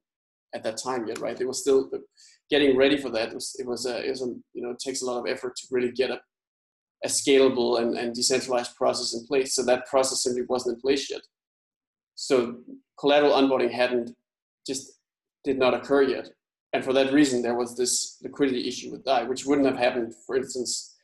[0.55, 1.37] at that time yet, right?
[1.37, 1.89] They were still
[2.49, 3.29] getting ready for that.
[3.29, 5.27] It was, it was, a, it was a, you know, it takes a lot of
[5.27, 6.19] effort to really get a,
[7.03, 9.53] a scalable and, and decentralized process in place.
[9.53, 11.21] So that process simply wasn't in place yet.
[12.15, 12.57] So
[12.97, 14.15] collateral onboarding hadn't
[14.65, 14.94] just
[15.45, 16.29] did not occur yet.
[16.73, 20.13] And for that reason, there was this liquidity issue with DAI, which wouldn't have happened,
[20.25, 20.97] for instance.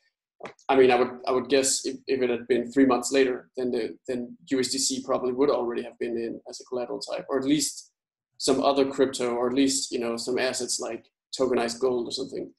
[0.68, 3.50] I mean, I would I would guess if, if it had been three months later,
[3.56, 7.38] then the then USDC probably would already have been in as a collateral type, or
[7.38, 7.92] at least
[8.38, 11.06] some other crypto, or at least you know some assets like
[11.40, 12.52] tokenized gold or something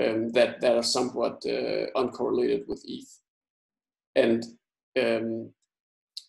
[0.00, 3.20] um, that that are somewhat uh, uncorrelated with ETH.
[4.16, 4.44] And
[5.00, 5.52] um,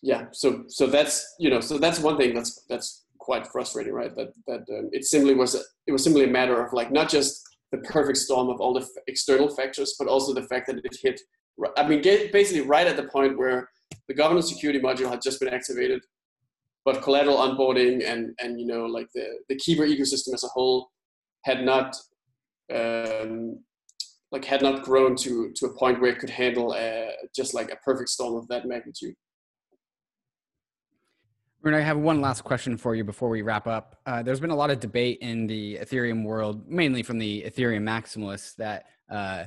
[0.02, 4.14] yeah, so so that's you know so that's one thing that's that's quite frustrating, right?
[4.14, 5.54] That that um, it simply was
[5.86, 8.86] it was simply a matter of like not just the perfect storm of all the
[9.06, 11.18] external factors, but also the fact that it hit.
[11.76, 13.68] I mean, basically right at the point where
[14.08, 16.00] the governance security module had just been activated,
[16.84, 20.90] but collateral onboarding and and you know like the the Keeper ecosystem as a whole
[21.44, 21.96] had not
[22.74, 23.58] um,
[24.32, 27.70] like had not grown to to a point where it could handle a, just like
[27.72, 29.14] a perfect storm of that magnitude.
[31.64, 33.96] Rune, I have one last question for you before we wrap up.
[34.04, 37.80] Uh, there's been a lot of debate in the Ethereum world, mainly from the Ethereum
[37.80, 39.44] maximalists, that uh,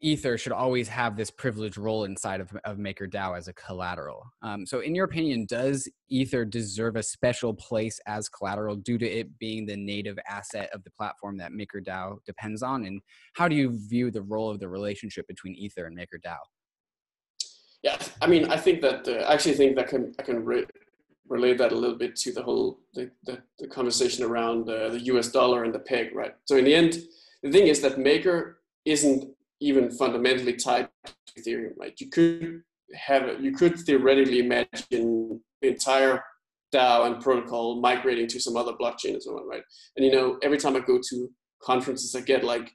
[0.00, 4.22] Ether should always have this privileged role inside of, of MakerDAO as a collateral.
[4.42, 9.06] Um, so, in your opinion, does Ether deserve a special place as collateral due to
[9.06, 12.84] it being the native asset of the platform that MakerDAO depends on?
[12.84, 13.00] And
[13.32, 16.36] how do you view the role of the relationship between Ether and MakerDAO?
[17.82, 20.64] Yeah, I mean, I think that uh, I actually think that can I can re-
[21.28, 25.00] relate that a little bit to the whole the, the, the conversation around uh, the
[25.12, 26.34] US dollar and the peg, right?
[26.44, 26.98] So in the end,
[27.42, 31.94] the thing is that Maker isn't even fundamentally tied to Ethereum, right?
[31.98, 32.62] You could
[32.94, 36.22] have you could theoretically imagine the entire
[36.72, 39.62] DAO and protocol migrating to some other blockchain as well, right?
[39.96, 41.30] And you know, every time I go to
[41.62, 42.70] conferences, I get like,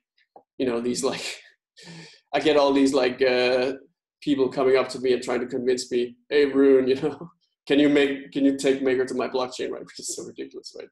[0.57, 1.41] you know, these like,
[2.33, 3.73] I get all these like uh,
[4.21, 7.29] people coming up to me and trying to convince me, hey, Rune, you know,
[7.69, 9.85] can you make can you take maker to my blockchain right?
[9.87, 10.89] Which is so ridiculous right?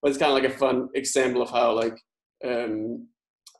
[0.00, 1.98] But it's kind of like a fun example of how like
[2.48, 3.08] um,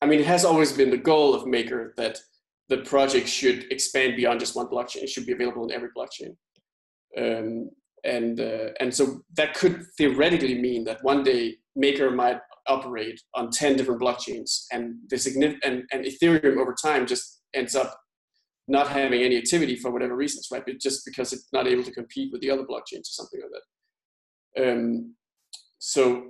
[0.03, 2.16] i mean it has always been the goal of maker that
[2.69, 5.03] the project should expand beyond just one blockchain.
[5.03, 6.37] It should be available on every blockchain.
[7.16, 7.71] Um,
[8.05, 13.51] and uh, and so that could theoretically mean that one day maker might operate on
[13.51, 17.99] 10 different blockchains and the significant and, and ethereum over time just ends up
[18.69, 20.64] not having any activity for whatever reasons, right?
[20.64, 23.51] But just because it's not able to compete with the other blockchains or something like
[23.51, 24.73] that.
[24.73, 25.14] Um,
[25.79, 26.25] so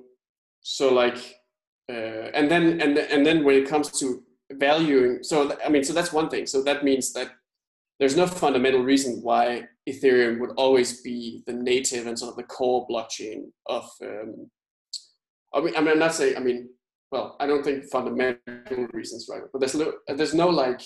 [0.62, 1.16] so like
[1.91, 4.22] uh, and then and and then when it comes to
[4.53, 7.32] valuing so i mean so that's one thing so that means that
[7.99, 12.43] there's no fundamental reason why ethereum would always be the native and sort of the
[12.45, 14.51] core blockchain of um,
[15.55, 16.68] I mean, I mean i'm not saying i mean
[17.11, 20.80] well i don't think fundamental reasons right but there's no there's no like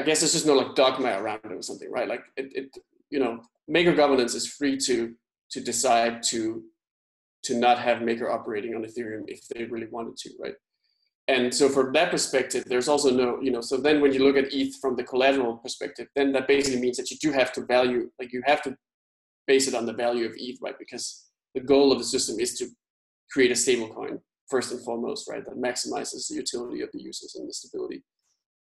[0.00, 2.08] i guess there's just no like dogma around it or something right?
[2.08, 2.78] Like it, it
[3.10, 5.14] you know maker governance is free to
[5.52, 6.62] to decide to
[7.42, 10.54] to not have maker operating on ethereum if they really wanted to right?
[11.28, 14.36] And so from that perspective there's also no you know so then when you look
[14.36, 17.66] at eth from the collateral perspective then that basically means that you do have to
[17.66, 18.76] value like you have to
[19.46, 20.78] base it on the value of eth right?
[20.78, 22.66] Because the goal of the system is to
[23.32, 25.44] create a stable coin first and foremost right?
[25.44, 28.02] That maximizes the utility of the users and the stability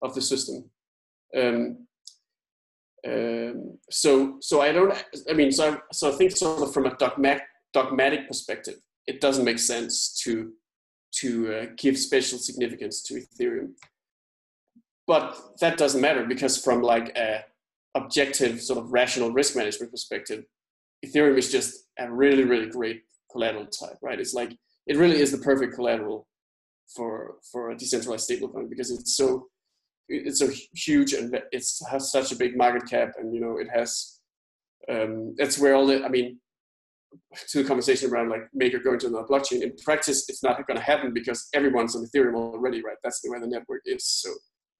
[0.02, 0.70] of the system
[1.36, 1.86] um,
[3.06, 4.92] um, so so I don't
[5.28, 8.74] I mean so I, so I think sort of from a dogmatic dogmatic perspective
[9.06, 10.52] it doesn't make sense to
[11.12, 13.70] to uh, give special significance to Ethereum.
[15.06, 17.44] But that doesn't matter because from like a
[17.96, 20.44] objective sort of rational risk management perspective
[21.04, 23.02] Ethereum is just a really really great
[23.32, 24.20] collateral type right?
[24.20, 24.56] It's like
[24.86, 26.28] it really is the perfect collateral
[26.94, 29.48] for for a decentralized stablecoin because it's so
[30.10, 33.68] it's a huge and it has such a big market cap and you know it
[33.72, 34.20] has
[34.90, 36.38] um, that's where all the i mean
[37.48, 40.76] to the conversation around like maker going to another blockchain in practice it's not going
[40.76, 42.96] to happen because everyone's on ethereum already right?
[43.02, 44.04] That's the way the network is.
[44.04, 44.30] So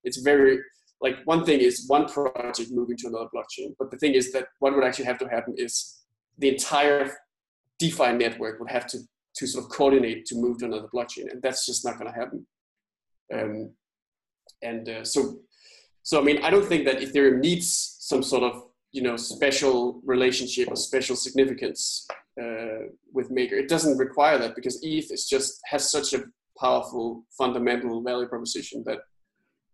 [0.05, 0.59] it's very
[1.01, 4.49] like one thing is one project moving to another blockchain but the thing is that
[4.59, 6.03] what would actually have to happen is
[6.39, 7.11] the entire
[7.79, 8.99] defi network would have to
[9.35, 12.19] to sort of coordinate to move to another blockchain and that's just not going to
[12.19, 12.47] happen.
[13.33, 13.73] Um,
[14.63, 15.39] and uh, so
[16.03, 20.01] so i mean i don't think that ethereum needs some sort of you know special
[20.05, 22.07] relationship or special significance
[22.41, 23.57] uh, with maker.
[23.57, 26.25] It doesn't require that because eth is just has such a
[26.59, 28.99] powerful fundamental value proposition that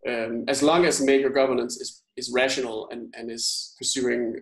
[0.08, 4.36] um, as long as maker governance is is rational and and is pursuing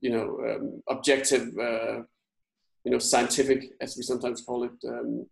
[0.00, 1.96] you know um, objective uh,
[2.84, 5.26] you know scientific as we sometimes call it um,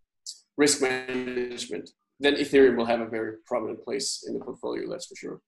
[0.57, 4.89] risk management then Ethereum will have a very prominent place in the portfolio.
[4.89, 5.41] That's for sure.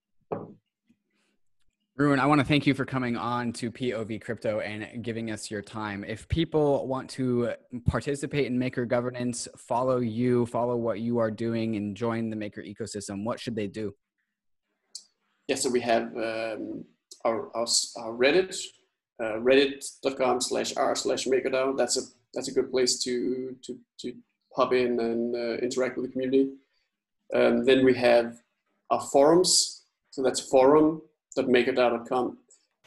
[2.00, 5.52] Rune, I want to thank you for coming on to POV Crypto and giving us
[5.52, 6.06] your time.
[6.08, 7.52] If people want to
[7.88, 12.64] participate in Maker governance, follow you, follow what you are doing, and join the Maker
[12.64, 13.94] ecosystem, what should they do?
[15.50, 16.86] Yeah, so we have um,
[17.26, 17.68] our, our,
[17.98, 18.56] our, Reddit,
[19.22, 21.78] uh, reddit.com slash r slash MakerDAO.
[21.78, 22.02] That's a
[22.34, 24.14] that's a good place to to to
[24.60, 26.50] pop in and uh, interact with the community.
[27.34, 28.28] Um, then we have
[28.90, 29.84] our forums.
[30.12, 32.38] So that's forum.makerdao.com.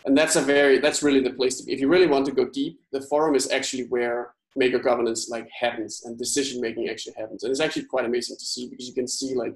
[0.04, 1.72] And that's a very, that's really the place to be.
[1.72, 5.48] If you really want to go deep, the forum is actually where maker governance like
[5.58, 7.42] happens and decision making actually happens.
[7.42, 9.54] And it's actually quite amazing to see because you can see like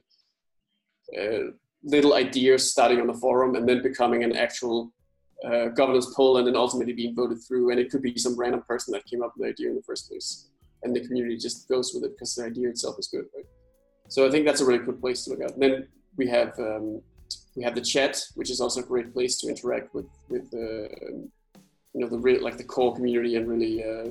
[1.21, 1.51] uh,
[1.83, 4.93] little ideas starting on the forum and then becoming an actual
[5.45, 7.71] uh, governance poll and then ultimately being voted through.
[7.71, 9.83] And it could be some random person that came up with the idea in the
[9.83, 10.47] first place
[10.87, 13.45] and the community just goes with it because the idea itself is good, right?
[14.09, 15.55] So I think that's a really good place to look at.
[15.55, 17.03] And then we have um,
[17.57, 20.89] we have the chat, which is also a great place to interact with with the
[21.03, 21.31] um,
[21.93, 24.11] you know the real like the core community and really uh,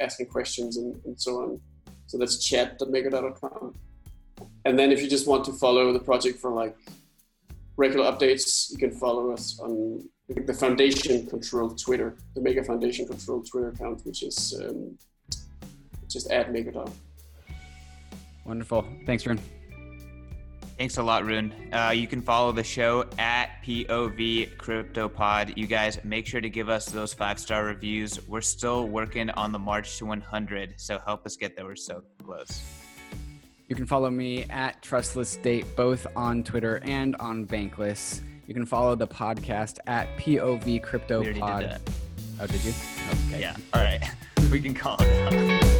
[0.00, 1.60] asking questions and, and so on.
[2.06, 3.74] So that's chat.mega.com.
[4.64, 6.76] And then if you just want to follow the project for like
[7.76, 13.46] regular updates, you can follow us on the foundation controlled Twitter, the Maker Foundation controlled
[13.48, 14.98] Twitter account, which is um,
[16.08, 16.90] just add MakerDAO.
[18.44, 18.86] Wonderful.
[19.04, 19.40] Thanks, Rune.
[20.78, 21.52] Thanks a lot, Rune.
[21.72, 25.56] Uh, you can follow the show at POV CryptoPod.
[25.56, 28.26] You guys make sure to give us those five star reviews.
[28.28, 31.64] We're still working on the march to 100, so help us get there.
[31.64, 32.62] We're so close.
[33.66, 38.22] You can follow me at Trustless State, both on Twitter and on Bankless.
[38.46, 41.24] You can follow the podcast at POV CryptoPod.
[41.24, 41.80] Did
[42.40, 42.72] oh, did you?
[43.26, 43.40] Okay.
[43.40, 43.56] Yeah.
[43.74, 44.00] All right.
[44.50, 45.77] we can call it out.